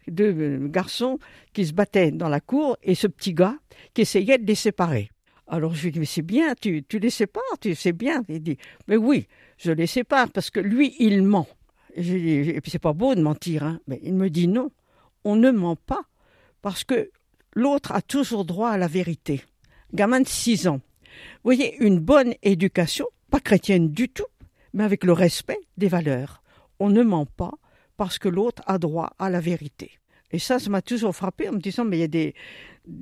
deux 0.08 0.58
garçons 0.68 1.18
qui 1.52 1.66
se 1.66 1.72
battaient 1.72 2.10
dans 2.10 2.28
la 2.28 2.40
cour 2.40 2.76
et 2.82 2.94
ce 2.94 3.06
petit 3.06 3.34
gars 3.34 3.56
qui 3.94 4.02
essayait 4.02 4.38
de 4.38 4.46
les 4.46 4.54
séparer. 4.54 5.10
Alors 5.46 5.74
je 5.74 5.84
lui 5.84 5.92
dis, 5.92 5.98
mais 5.98 6.06
c'est 6.06 6.22
bien, 6.22 6.54
tu, 6.54 6.82
tu 6.88 6.98
les 6.98 7.10
sépares, 7.10 7.58
tu 7.60 7.74
sais 7.74 7.92
bien. 7.92 8.24
Il 8.28 8.42
dit, 8.42 8.56
mais 8.88 8.96
oui, 8.96 9.28
je 9.58 9.70
les 9.72 9.86
sépare 9.86 10.30
parce 10.30 10.50
que 10.50 10.60
lui, 10.60 10.94
il 10.98 11.22
ment. 11.22 11.46
Et, 11.94 12.60
puis 12.62 12.70
c'est 12.70 12.78
pas 12.78 12.94
beau 12.94 13.14
de 13.14 13.20
mentir, 13.20 13.64
hein. 13.64 13.80
mais 13.86 14.00
il 14.02 14.14
me 14.14 14.30
dit 14.30 14.48
non, 14.48 14.70
on 15.24 15.36
ne 15.36 15.50
ment 15.50 15.76
pas 15.76 16.02
parce 16.62 16.84
que 16.84 17.10
l'autre 17.54 17.92
a 17.92 18.00
toujours 18.00 18.44
droit 18.44 18.70
à 18.70 18.78
la 18.78 18.88
vérité. 18.88 19.42
Gamin 19.92 20.20
de 20.20 20.28
6 20.28 20.68
ans. 20.68 20.80
Vous 21.44 21.44
voyez, 21.44 21.76
une 21.84 21.98
bonne 21.98 22.34
éducation, 22.42 23.06
pas 23.30 23.40
chrétienne 23.40 23.90
du 23.90 24.08
tout, 24.08 24.24
mais 24.72 24.84
avec 24.84 25.04
le 25.04 25.12
respect 25.12 25.58
des 25.76 25.88
valeurs. 25.88 26.42
On 26.78 26.88
ne 26.88 27.02
ment 27.02 27.26
pas, 27.26 27.52
parce 28.02 28.18
que 28.18 28.28
l'autre 28.28 28.64
a 28.66 28.78
droit 28.78 29.12
à 29.20 29.30
la 29.30 29.38
vérité. 29.38 29.92
Et 30.32 30.40
ça, 30.40 30.58
ça 30.58 30.68
m'a 30.70 30.82
toujours 30.82 31.14
frappé 31.14 31.48
en 31.48 31.52
me 31.52 31.60
disant, 31.60 31.84
mais 31.84 31.98
il 31.98 32.00
y 32.00 32.02
a 32.02 32.08
des, 32.08 32.34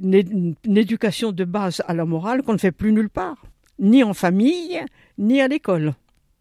une, 0.02 0.54
éducation 0.76 1.32
de 1.32 1.44
base 1.46 1.82
à 1.88 1.94
la 1.94 2.04
morale 2.04 2.42
qu'on 2.42 2.52
ne 2.52 2.58
fait 2.58 2.70
plus 2.70 2.92
nulle 2.92 3.08
part, 3.08 3.46
ni 3.78 4.04
en 4.04 4.12
famille, 4.12 4.78
ni 5.16 5.40
à 5.40 5.48
l'école. 5.48 5.94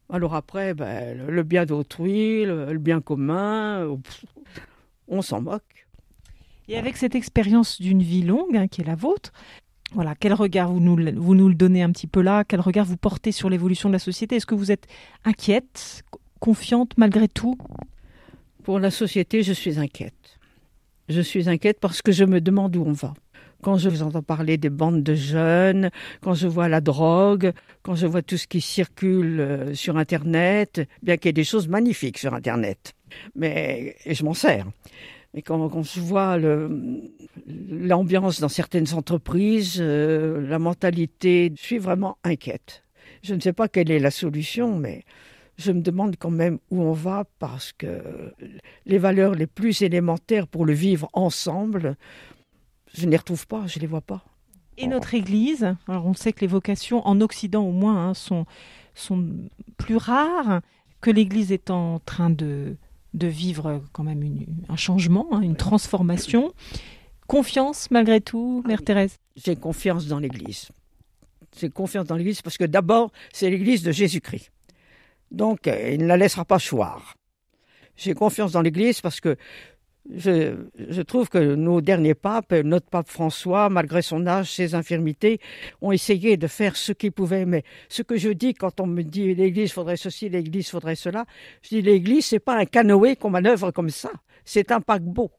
Alors 0.10 0.36
après, 0.36 0.74
ben, 0.74 1.26
le 1.26 1.43
bien 1.43 1.65
d'autrui, 1.65 2.43
le, 2.43 2.78
bien 2.80 3.00
commun, 3.00 3.98
on 5.08 5.22
s'en 5.22 5.39
moque. 5.39 5.88
Et 6.67 6.78
avec 6.78 6.98
cette 6.98 7.15
expérience 7.15 7.80
d'une 7.80 8.04
vie 8.04 8.24
longue, 8.24 8.58
hein, 8.58 8.67
qui 8.67 8.82
est 8.82 8.86
la 8.86 8.95
vôtre, 8.95 9.32
voilà, 9.93 10.15
quel 10.19 10.34
regard 10.34 10.74
vous 10.74 10.82
nous, 10.82 10.98
vous 11.15 11.34
nous 11.34 11.48
le 11.48 11.56
donnez 11.56 11.82
un 11.82 11.93
petit 11.93 12.08
peu 12.08 12.22
là? 12.22 12.43
Quel 12.43 12.60
regard 12.60 12.86
vous 12.86 12.98
portez 12.98 13.32
sur 13.32 13.50
l'évolution 13.50 13.88
de 13.88 13.93
la 13.93 14.00
société? 14.00 14.36
Est-ce 14.36 14.45
que 14.45 14.54
vous 14.54 14.69
êtes 14.69 14.88
inquiète, 15.24 16.04
confiante 16.41 16.98
malgré 16.98 17.30
tout? 17.30 17.58
Pour 18.69 18.77
la 18.77 18.91
société, 18.91 19.41
je 19.41 19.51
suis 19.51 19.79
inquiète. 19.79 20.38
Je 21.08 21.21
suis 21.21 21.49
inquiète 21.49 21.79
parce 21.79 22.03
que 22.03 22.12
je 22.12 22.23
me 22.23 22.39
demande 22.39 22.75
où 22.75 22.84
on 22.86 22.91
va. 22.91 23.15
Quand 23.63 23.77
je 23.77 23.89
vous 23.89 24.03
entends 24.03 24.21
parler 24.21 24.60
des 24.60 24.69
bandes 24.69 25.01
de 25.01 25.15
jeunes, 25.15 25.89
quand 26.21 26.36
je 26.36 26.47
vois 26.47 26.69
la 26.69 26.79
drogue, 26.79 27.51
quand 27.82 27.95
je 27.95 28.05
vois 28.05 28.21
tout 28.21 28.38
ce 28.38 28.45
qui 28.45 28.62
circule 28.62 29.39
euh, 29.39 29.73
sur 29.73 29.97
Internet, 29.97 30.88
bien 31.01 31.17
qu'il 31.17 31.29
y 31.29 31.32
ait 31.32 31.34
des 31.34 31.43
choses 31.43 31.67
magnifiques 31.67 32.19
sur 32.19 32.36
Internet, 32.36 32.93
mais 33.34 33.95
et 34.05 34.13
je 34.13 34.23
m'en 34.23 34.36
sers. 34.36 34.67
Mais 35.34 35.41
quand, 35.41 35.82
je 35.82 35.99
vois 35.99 36.38
l'ambiance 36.38 38.39
dans 38.39 38.49
certaines 38.49 38.93
entreprises, 38.93 39.77
euh, 39.79 40.47
la 40.47 40.60
mentalité, 40.60 41.51
je 41.58 41.63
suis 41.63 41.79
vraiment 41.79 42.19
inquiète. 42.23 42.84
Je 43.23 43.34
ne 43.34 43.39
sais 43.39 43.53
pas 43.53 43.67
quelle 43.67 43.89
est 43.89 43.97
la 43.97 44.12
solution, 44.12 44.77
mais 44.77 45.05
je 45.60 45.74
me 45.74 45.82
demande 45.82 46.15
quand 46.17 46.32
même 46.32 46.58
où 46.72 46.82
on 46.82 46.93
va 46.93 47.26
parce 47.38 47.74
que 47.74 48.34
les 48.86 48.98
valeurs 48.98 49.36
les 49.36 49.45
plus 49.45 49.82
élémentaires 49.82 50.48
pour 50.48 50.65
le 50.65 50.74
vivre 50.74 51.10
ensemble, 51.12 51.98
je 52.93 53.06
ne 53.06 53.12
les 53.12 53.17
retrouve 53.17 53.45
pas, 53.45 53.67
je 53.67 53.78
ne 53.78 53.82
les 53.82 53.88
vois 53.88 54.02
pas. 54.02 54.24
Et 54.78 54.88
notre 54.88 55.13
Église, 55.13 55.76
alors 55.89 56.06
on 56.06 56.13
sait 56.13 56.32
que 56.32 56.39
les 56.39 56.48
vocations 56.48 57.06
en 57.06 57.19
Occident 57.19 57.62
au 57.62 57.74
moins 57.74 58.08
hein, 58.08 58.13
sont, 58.13 58.45
sont 58.95 59.28
plus 59.78 59.98
rares, 59.98 60.62
que 61.02 61.12
l'Église 61.12 61.52
est 61.52 61.69
en 61.69 62.00
train 62.00 62.30
de, 62.30 62.78
de 63.13 63.28
vivre 63.28 63.84
quand 63.91 64.04
même 64.04 64.24
un 64.69 64.78
changement, 64.78 65.28
hein, 65.32 65.41
une 65.41 65.58
transformation. 65.58 66.54
Confiance 67.28 67.91
malgré 67.91 68.22
tout, 68.22 68.63
Mère 68.65 68.82
Thérèse? 68.82 69.17
J'ai 69.36 69.58
confiance 69.58 70.08
dans 70.08 70.19
l'Église. 70.19 70.69
J'ai 71.60 71.69
confiance 71.69 72.06
dans 72.06 72.15
l'Église 72.15 72.41
parce 72.41 72.58
que 72.58 72.63
d'abord, 72.63 73.12
c'est 73.34 73.50
l'Église 73.50 73.84
de 73.84 73.91
Jésus-Christ. 73.91 74.52
Donc, 75.32 75.68
euh, 75.68 75.92
il 75.92 76.02
ne 76.02 76.08
la 76.08 76.18
laissera 76.18 76.46
pas 76.46 76.60
choir. 76.60 77.15
J'ai 77.96 78.13
confiance 78.13 78.52
dans 78.54 78.62
l'Église 78.62 79.02
parce 79.02 79.20
que 79.20 79.36
je, 80.15 81.02
trouve 81.02 81.30
que 81.30 81.56
nos 81.56 81.82
derniers 81.82 82.15
papes, 82.15 82.54
notre 82.54 82.88
pape 82.88 83.10
François, 83.10 83.70
malgré 83.70 84.02
son 84.02 84.26
âge, 84.26 84.52
ses 84.52 84.74
infirmités, 84.74 85.39
ont 85.82 85.92
essayé 85.92 86.38
de 86.38 86.48
faire 86.48 86.76
ce 86.76 86.94
qu'ils 86.94 87.12
pouvaient. 87.12 87.46
Mais 87.46 87.63
ce 87.89 88.02
que 88.02 88.18
je 88.18 88.30
dis 88.30 88.54
quand 88.54 88.80
on 88.80 88.88
me 88.88 89.04
dit 89.04 89.36
l'Église 89.36 89.72
faudrait 89.72 89.98
ceci, 89.98 90.30
l'Église 90.30 90.70
faudrait 90.70 90.96
cela, 90.96 91.26
je 91.62 91.70
dis 91.70 91.82
l'Église 91.82 92.26
c'est 92.26 92.39
pas 92.39 92.58
un 92.58 92.65
canoë 92.65 93.18
qu'on 93.18 93.30
manœuvre 93.30 93.72
comme 93.72 93.89
ça, 93.89 94.12
c'est 94.46 94.72
un 94.72 94.82
paquebot 94.82 95.32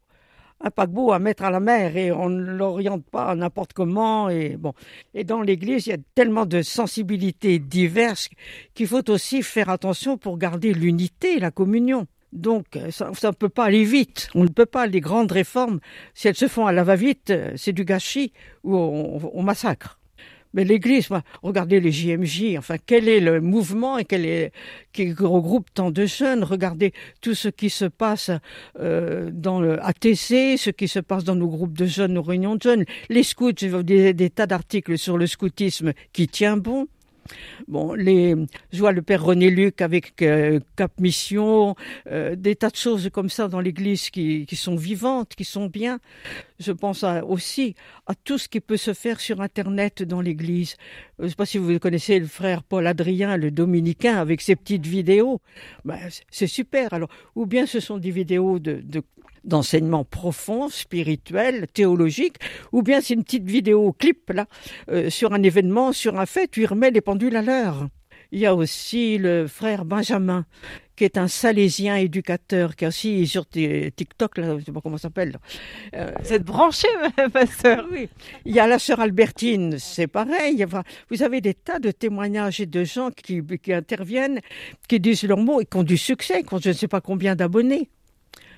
un 0.60 0.70
paquebot 0.70 1.12
à 1.12 1.18
mettre 1.18 1.44
à 1.44 1.50
la 1.50 1.60
mer 1.60 1.96
et 1.96 2.12
on 2.12 2.28
ne 2.28 2.52
l'oriente 2.52 3.04
pas 3.04 3.34
n'importe 3.34 3.72
comment. 3.72 4.28
Et, 4.28 4.56
bon. 4.56 4.72
et 5.14 5.24
dans 5.24 5.42
l'Église, 5.42 5.86
il 5.86 5.90
y 5.90 5.94
a 5.94 5.98
tellement 6.14 6.46
de 6.46 6.62
sensibilités 6.62 7.58
diverses 7.58 8.28
qu'il 8.74 8.86
faut 8.86 9.08
aussi 9.10 9.42
faire 9.42 9.70
attention 9.70 10.18
pour 10.18 10.38
garder 10.38 10.72
l'unité, 10.72 11.38
la 11.38 11.50
communion. 11.50 12.06
Donc, 12.32 12.78
ça 12.90 13.10
ne 13.10 13.34
peut 13.34 13.48
pas 13.48 13.64
aller 13.64 13.84
vite. 13.84 14.28
On 14.34 14.44
ne 14.44 14.48
peut 14.48 14.66
pas, 14.66 14.86
les 14.86 15.00
grandes 15.00 15.32
réformes, 15.32 15.80
si 16.14 16.28
elles 16.28 16.36
se 16.36 16.46
font 16.46 16.66
à 16.66 16.72
la 16.72 16.84
va-vite, 16.84 17.32
c'est 17.56 17.72
du 17.72 17.84
gâchis 17.84 18.32
ou 18.62 18.76
on 18.76 19.42
massacre. 19.42 19.99
Mais 20.54 20.64
l'Église, 20.64 21.08
regardez 21.42 21.80
les 21.80 21.92
JMJ, 21.92 22.56
enfin, 22.58 22.76
quel 22.84 23.08
est 23.08 23.20
le 23.20 23.40
mouvement 23.40 23.98
et 23.98 24.04
quel 24.04 24.24
est, 24.26 24.52
qui 24.92 25.12
regroupe 25.12 25.68
tant 25.72 25.90
de 25.90 26.06
jeunes 26.06 26.44
Regardez 26.44 26.92
tout 27.20 27.34
ce 27.34 27.48
qui 27.48 27.70
se 27.70 27.84
passe 27.84 28.30
euh, 28.78 29.30
dans 29.32 29.60
le 29.60 29.82
ATC, 29.84 30.58
ce 30.58 30.70
qui 30.70 30.88
se 30.88 30.98
passe 30.98 31.24
dans 31.24 31.36
nos 31.36 31.48
groupes 31.48 31.76
de 31.76 31.86
jeunes, 31.86 32.14
nos 32.14 32.22
réunions 32.22 32.56
de 32.56 32.62
jeunes. 32.62 32.84
Les 33.08 33.22
scouts, 33.22 33.52
des, 33.52 34.12
des 34.14 34.30
tas 34.30 34.46
d'articles 34.46 34.98
sur 34.98 35.18
le 35.18 35.26
scoutisme 35.26 35.92
qui 36.12 36.26
tient 36.26 36.56
bon. 36.56 36.88
Bon, 37.68 37.94
les, 37.94 38.34
je 38.72 38.78
vois 38.78 38.92
le 38.92 39.02
père 39.02 39.22
René 39.22 39.50
Luc 39.50 39.80
avec 39.80 40.22
euh, 40.22 40.60
Cap 40.76 40.92
Mission, 40.98 41.76
euh, 42.10 42.34
des 42.36 42.56
tas 42.56 42.70
de 42.70 42.76
choses 42.76 43.10
comme 43.12 43.28
ça 43.28 43.48
dans 43.48 43.60
l'Église 43.60 44.10
qui, 44.10 44.46
qui, 44.46 44.56
sont 44.56 44.76
vivantes, 44.76 45.34
qui 45.34 45.44
sont 45.44 45.66
bien. 45.66 46.00
Je 46.58 46.72
pense 46.72 47.04
aussi 47.26 47.74
à 48.06 48.14
tout 48.14 48.38
ce 48.38 48.48
qui 48.48 48.60
peut 48.60 48.76
se 48.76 48.92
faire 48.92 49.20
sur 49.20 49.40
Internet 49.40 50.02
dans 50.02 50.20
l'Église. 50.20 50.76
Je 51.18 51.24
ne 51.24 51.28
sais 51.28 51.34
pas 51.34 51.46
si 51.46 51.58
vous 51.58 51.78
connaissez 51.78 52.18
le 52.18 52.26
frère 52.26 52.62
Paul 52.62 52.86
Adrien, 52.86 53.36
le 53.36 53.50
dominicain, 53.50 54.16
avec 54.16 54.40
ses 54.40 54.56
petites 54.56 54.86
vidéos. 54.86 55.40
Ben, 55.84 55.98
c'est 56.30 56.46
super. 56.46 56.92
Alors, 56.92 57.08
ou 57.36 57.46
bien 57.46 57.66
ce 57.66 57.80
sont 57.80 57.98
des 57.98 58.10
vidéos 58.10 58.58
de 58.58 58.82
d'enseignement 59.44 60.04
profond, 60.04 60.68
spirituel, 60.68 61.66
théologique, 61.72 62.36
ou 62.72 62.82
bien 62.82 63.00
c'est 63.00 63.14
une 63.14 63.24
petite 63.24 63.48
vidéo 63.48 63.92
clip 63.92 64.30
là 64.30 64.46
euh, 64.90 65.10
sur 65.10 65.32
un 65.32 65.42
événement, 65.42 65.92
sur 65.92 66.18
un 66.18 66.26
fait, 66.26 66.48
tu 66.48 66.64
remets 66.66 66.90
les 66.90 67.00
pendules 67.00 67.36
à 67.36 67.42
l'heure. 67.42 67.88
Il 68.32 68.38
y 68.38 68.46
a 68.46 68.54
aussi 68.54 69.18
le 69.18 69.48
frère 69.48 69.84
Benjamin, 69.84 70.46
qui 70.94 71.04
est 71.04 71.18
un 71.18 71.26
salésien 71.26 71.96
éducateur, 71.96 72.76
qui 72.76 72.84
est 72.84 72.88
aussi 72.88 73.26
sur 73.26 73.48
TikTok, 73.48 74.38
là, 74.38 74.50
je 74.50 74.52
ne 74.52 74.60
sais 74.60 74.72
pas 74.72 74.80
comment 74.80 74.98
ça 74.98 75.04
s'appelle. 75.04 75.38
Euh, 75.96 76.12
Vous 76.22 76.32
êtes 76.32 76.44
branchée, 76.44 76.88
ma 77.34 77.46
sœur 77.46 77.86
Oui. 77.90 78.08
Il 78.44 78.54
y 78.54 78.60
a 78.60 78.68
la 78.68 78.78
sœur 78.78 79.00
Albertine, 79.00 79.78
c'est 79.78 80.06
pareil. 80.06 80.64
Vous 81.10 81.22
avez 81.22 81.40
des 81.40 81.54
tas 81.54 81.80
de 81.80 81.90
témoignages 81.90 82.60
et 82.60 82.66
de 82.66 82.84
gens 82.84 83.10
qui, 83.10 83.42
qui 83.60 83.72
interviennent, 83.72 84.40
qui 84.88 85.00
disent 85.00 85.24
leurs 85.24 85.38
mots 85.38 85.60
et 85.60 85.64
qui 85.64 85.76
ont 85.76 85.82
du 85.82 85.96
succès, 85.96 86.42
qui 86.44 86.54
ont 86.54 86.60
je 86.60 86.68
ne 86.68 86.74
sais 86.74 86.88
pas 86.88 87.00
combien 87.00 87.34
d'abonnés. 87.34 87.88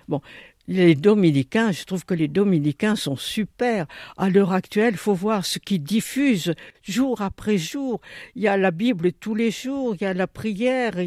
Bon, 0.09 0.21
les 0.69 0.95
dominicains, 0.95 1.73
je 1.73 1.85
trouve 1.85 2.05
que 2.05 2.15
les 2.15 2.29
dominicains 2.29 2.97
sont 2.97 3.17
super. 3.17 3.87
À 4.17 4.31
l'heure 4.31 4.53
actuelle, 4.53 4.97
faut 4.97 5.15
voir 5.15 5.45
ce 5.45 5.59
qu'ils 5.59 5.83
diffusent 5.83 6.55
jour 6.83 7.21
après 7.21 7.59
jour. 7.59 8.01
Il 8.37 8.43
y 8.43 8.49
a 8.49 8.57
la 8.57 8.71
Bible 8.71 9.13
tous 9.13 9.35
les 9.35 9.51
jours, 9.51 9.95
il 9.95 10.05
y 10.05 10.07
a 10.07 10.15
la 10.15 10.27
prière, 10.27 11.01
il 11.01 11.07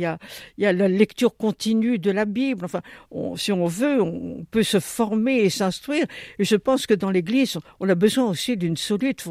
y 0.58 0.65
a 0.65 0.74
la 0.74 0.88
lecture 0.88 1.36
continue 1.38 2.00
de 2.00 2.12
la 2.12 2.26
Bible. 2.26 2.65
Enfin, 2.65 2.82
si 3.38 3.52
on 3.52 3.65
veut, 3.65 4.02
on 4.02 4.46
peut 4.52 4.63
se 4.63 4.80
former 4.80 5.38
et 5.38 5.50
s'instruire. 5.50 6.06
Et 6.38 6.44
je 6.44 6.56
pense 6.56 6.86
que 6.86 6.94
dans 6.94 7.10
l'Église, 7.10 7.58
on 7.80 7.89
a 7.89 7.96
besoin 7.96 8.30
aussi 8.30 8.58
d'une 8.58 8.78
solide 8.78 9.22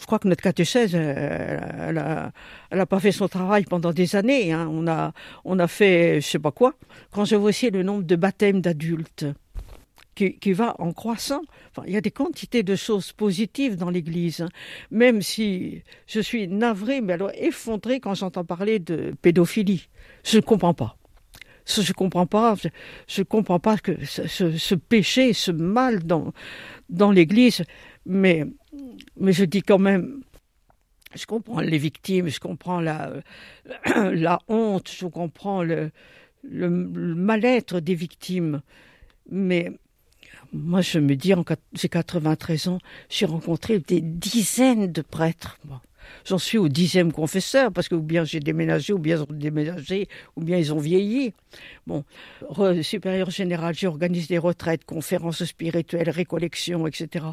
je 0.00 0.06
crois 0.06 0.18
que 0.18 0.28
notre 0.28 0.42
catéchèse, 0.42 0.94
elle 0.94 1.94
n'a 2.72 2.86
pas 2.86 3.00
fait 3.00 3.12
son 3.12 3.28
travail 3.28 3.64
pendant 3.64 3.92
des 3.92 4.16
années. 4.16 4.52
Hein. 4.52 4.68
On, 4.70 4.86
a, 4.86 5.12
on 5.44 5.58
a 5.58 5.68
fait, 5.68 6.20
je 6.20 6.26
sais 6.26 6.38
pas 6.38 6.50
quoi. 6.50 6.74
Quand 7.10 7.24
je 7.24 7.36
vois 7.36 7.50
aussi 7.50 7.70
le 7.70 7.82
nombre 7.82 8.04
de 8.04 8.16
baptêmes 8.16 8.60
d'adultes 8.60 9.26
qui, 10.14 10.38
qui, 10.38 10.52
va 10.52 10.74
en 10.78 10.92
croissant, 10.92 11.42
enfin, 11.70 11.84
il 11.86 11.92
y 11.92 11.96
a 11.96 12.00
des 12.00 12.10
quantités 12.10 12.62
de 12.62 12.76
choses 12.76 13.12
positives 13.12 13.76
dans 13.76 13.90
l'Église. 13.90 14.42
Hein. 14.42 14.48
Même 14.90 15.22
si 15.22 15.82
je 16.06 16.20
suis 16.20 16.48
navrée, 16.48 17.00
mais 17.00 17.14
alors 17.14 17.30
effondrée 17.34 18.00
quand 18.00 18.14
j'entends 18.14 18.44
parler 18.44 18.78
de 18.78 19.14
pédophilie. 19.22 19.88
Je 20.24 20.36
ne 20.36 20.42
comprends 20.42 20.74
pas. 20.74 20.96
Je 21.66 21.80
ne 21.80 21.92
comprends 21.92 22.26
pas. 22.26 22.56
Je 23.06 23.20
ne 23.20 23.24
comprends 23.24 23.60
pas 23.60 23.78
que 23.78 24.04
ce, 24.04 24.26
ce, 24.56 24.74
péché, 24.74 25.32
ce 25.32 25.50
mal 25.52 26.02
dans, 26.02 26.32
dans 26.88 27.12
l'Église. 27.12 27.64
Mais 28.04 28.44
mais 29.16 29.32
je 29.32 29.44
dis 29.44 29.62
quand 29.62 29.78
même, 29.78 30.22
je 31.14 31.26
comprends 31.26 31.60
les 31.60 31.78
victimes, 31.78 32.28
je 32.28 32.40
comprends 32.40 32.80
la, 32.80 33.22
honte, 34.48 34.90
je 34.90 35.06
comprends 35.06 35.62
le, 35.62 35.90
le, 36.42 36.70
mal-être 36.70 37.80
des 37.80 37.94
victimes. 37.94 38.62
Mais 39.30 39.72
moi, 40.52 40.80
je 40.80 40.98
me 40.98 41.14
dis, 41.16 41.34
j'ai 41.74 41.88
93 41.88 42.68
ans, 42.68 42.78
j'ai 43.08 43.26
rencontré 43.26 43.78
des 43.78 44.00
dizaines 44.00 44.90
de 44.90 45.02
prêtres. 45.02 45.58
J'en 46.24 46.38
suis 46.38 46.58
au 46.58 46.68
dixième 46.68 47.12
confesseur, 47.12 47.72
parce 47.72 47.88
que 47.88 47.94
ou 47.94 48.02
bien 48.02 48.24
j'ai 48.24 48.40
déménagé, 48.40 48.92
ou 48.92 48.98
bien 48.98 49.16
ils 49.16 49.22
ont 49.22 49.26
déménagé, 49.30 50.08
ou 50.36 50.42
bien 50.42 50.58
ils 50.58 50.72
ont 50.72 50.78
vieilli. 50.78 51.32
Bon, 51.86 52.04
supérieur 52.82 53.30
général, 53.30 53.74
j'organise 53.74 54.28
des 54.28 54.38
retraites, 54.38 54.84
conférences 54.84 55.44
spirituelles, 55.44 56.10
récollections, 56.10 56.86
etc. 56.86 57.26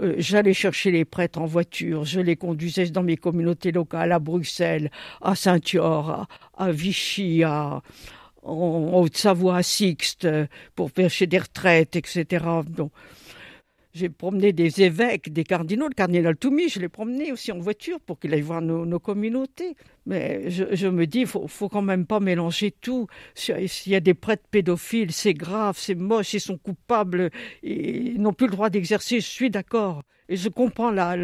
Euh, 0.00 0.14
j'allais 0.18 0.54
chercher 0.54 0.90
les 0.90 1.04
prêtres 1.04 1.40
en 1.40 1.46
voiture, 1.46 2.04
je 2.04 2.20
les 2.20 2.36
conduisais 2.36 2.90
dans 2.90 3.02
mes 3.02 3.16
communautés 3.16 3.72
locales, 3.72 4.12
à 4.12 4.18
Bruxelles, 4.18 4.90
à 5.20 5.34
Saint-Yor, 5.34 6.26
à, 6.56 6.72
Vichy, 6.72 7.42
à, 7.42 7.82
en 8.42 8.90
Haute-Savoie, 8.94 9.56
à 9.56 9.62
Sixte, 9.62 10.28
pour 10.74 10.90
pêcher 10.90 11.26
des 11.26 11.38
retraites, 11.38 11.96
etc. 11.96 12.44
j'ai 13.94 14.08
promené 14.08 14.52
des 14.52 14.82
évêques, 14.82 15.32
des 15.32 15.44
cardinaux. 15.44 15.86
Le 15.86 15.94
cardinal 15.94 16.36
Toumi, 16.36 16.68
je 16.68 16.80
l'ai 16.80 16.88
promené 16.88 17.30
aussi 17.30 17.52
en 17.52 17.58
voiture 17.58 18.00
pour 18.00 18.18
qu'il 18.18 18.34
aille 18.34 18.40
voir 18.40 18.60
nos, 18.60 18.98
communautés. 18.98 19.76
Mais 20.04 20.50
je, 20.50 20.88
me 20.88 21.06
dis, 21.06 21.20
il 21.20 21.26
faut, 21.26 21.46
faut 21.46 21.68
quand 21.68 21.82
même 21.82 22.04
pas 22.04 22.18
mélanger 22.18 22.72
tout. 22.72 23.06
S'il 23.34 23.92
y 23.92 23.94
a 23.94 24.00
des 24.00 24.14
prêtres 24.14 24.46
pédophiles, 24.50 25.12
c'est 25.12 25.34
grave, 25.34 25.76
c'est 25.78 25.94
moche, 25.94 26.34
ils 26.34 26.40
sont 26.40 26.58
coupables, 26.58 27.30
ils 27.62 28.20
n'ont 28.20 28.32
plus 28.32 28.46
le 28.46 28.52
droit 28.52 28.68
d'exercer. 28.68 29.20
Je 29.20 29.26
suis 29.26 29.50
d'accord. 29.50 30.02
Et 30.28 30.36
je 30.36 30.48
comprends 30.48 30.90
la, 30.90 31.16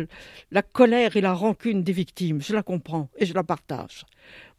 la 0.51 0.63
colère 0.63 1.17
et 1.17 1.21
la 1.21 1.33
rancune 1.33 1.83
des 1.83 1.93
victimes. 1.93 2.41
Je 2.41 2.55
la 2.55 2.63
comprends 2.63 3.09
et 3.17 3.27
je 3.27 3.35
la 3.35 3.43
partage. 3.43 4.05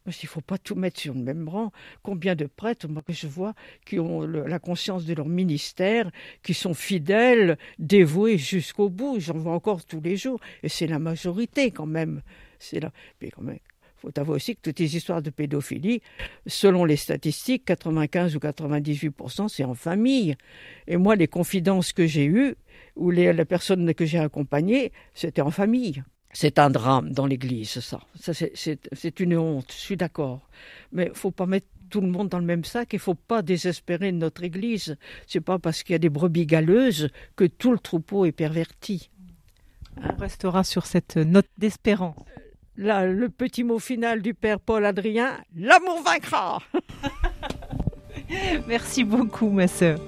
Parce 0.04 0.16
qu'il 0.16 0.26
ne 0.26 0.32
faut 0.32 0.40
pas 0.40 0.58
tout 0.58 0.74
mettre 0.74 1.00
sur 1.00 1.14
le 1.14 1.20
même 1.20 1.48
rang. 1.48 1.70
Combien 2.02 2.34
de 2.34 2.46
prêtres, 2.46 2.88
moi, 2.88 3.02
que 3.02 3.12
je 3.12 3.26
vois, 3.26 3.54
qui 3.84 3.98
ont 3.98 4.22
la 4.22 4.58
conscience 4.58 5.04
de 5.04 5.14
leur 5.14 5.28
ministère, 5.28 6.10
qui 6.42 6.54
sont 6.54 6.74
fidèles, 6.74 7.56
dévoués 7.78 8.38
jusqu'au 8.38 8.88
bout. 8.88 9.20
J'en 9.20 9.38
vois 9.38 9.54
encore 9.54 9.84
tous 9.84 10.00
les 10.00 10.16
jours. 10.16 10.40
Et 10.62 10.68
c'est 10.68 10.86
la 10.86 10.98
majorité, 10.98 11.70
quand 11.70 11.86
même. 11.86 12.22
C'est 12.58 12.80
là. 12.80 12.92
Mais 13.20 13.30
quand 13.30 13.42
même, 13.42 13.58
faut 14.02 14.18
avoir 14.18 14.36
aussi 14.36 14.56
que 14.56 14.60
toutes 14.62 14.80
les 14.80 14.96
histoires 14.96 15.22
de 15.22 15.30
pédophilie, 15.30 16.02
selon 16.46 16.84
les 16.84 16.96
statistiques, 16.96 17.64
95 17.64 18.34
ou 18.34 18.40
98% 18.40 19.48
c'est 19.48 19.64
en 19.64 19.74
famille. 19.74 20.34
Et 20.88 20.96
moi, 20.96 21.14
les 21.14 21.28
confidences 21.28 21.92
que 21.92 22.06
j'ai 22.06 22.24
eues, 22.24 22.56
ou 22.96 23.10
les, 23.10 23.32
les 23.32 23.44
personnes 23.44 23.94
que 23.94 24.04
j'ai 24.04 24.18
accompagnées, 24.18 24.90
c'était 25.14 25.40
en 25.40 25.52
famille. 25.52 26.02
C'est 26.32 26.58
un 26.58 26.70
drame 26.70 27.10
dans 27.10 27.26
l'Église, 27.26 27.80
ça. 27.80 28.00
ça 28.18 28.32
c'est 28.34 29.20
une 29.20 29.36
honte, 29.36 29.70
je 29.70 29.76
suis 29.76 29.96
d'accord. 29.96 30.40
Mais 30.90 31.04
il 31.04 31.10
ne 31.10 31.14
faut 31.14 31.30
pas 31.30 31.46
mettre 31.46 31.66
tout 31.90 32.00
le 32.00 32.08
monde 32.08 32.30
dans 32.30 32.38
le 32.38 32.44
même 32.44 32.64
sac. 32.64 32.94
Il 32.94 32.96
ne 32.96 33.00
faut 33.00 33.14
pas 33.14 33.42
désespérer 33.42 34.10
notre 34.12 34.42
Église. 34.42 34.96
C'est 35.26 35.42
pas 35.42 35.58
parce 35.58 35.82
qu'il 35.82 35.92
y 35.92 35.96
a 35.96 35.98
des 35.98 36.08
brebis 36.08 36.46
galeuses 36.46 37.10
que 37.36 37.44
tout 37.44 37.70
le 37.70 37.78
troupeau 37.78 38.24
est 38.24 38.32
perverti. 38.32 39.10
On 40.02 40.16
restera 40.16 40.64
sur 40.64 40.86
cette 40.86 41.18
note 41.18 41.48
d'espérance. 41.58 42.16
Là, 42.78 43.06
le 43.06 43.28
petit 43.28 43.62
mot 43.62 43.78
final 43.78 44.22
du 44.22 44.32
père 44.32 44.58
Paul 44.58 44.86
Adrien 44.86 45.36
l'amour 45.54 46.02
vaincra. 46.02 46.62
Merci 48.66 49.04
beaucoup, 49.04 49.50
ma 49.50 49.68
sœur. 49.68 49.98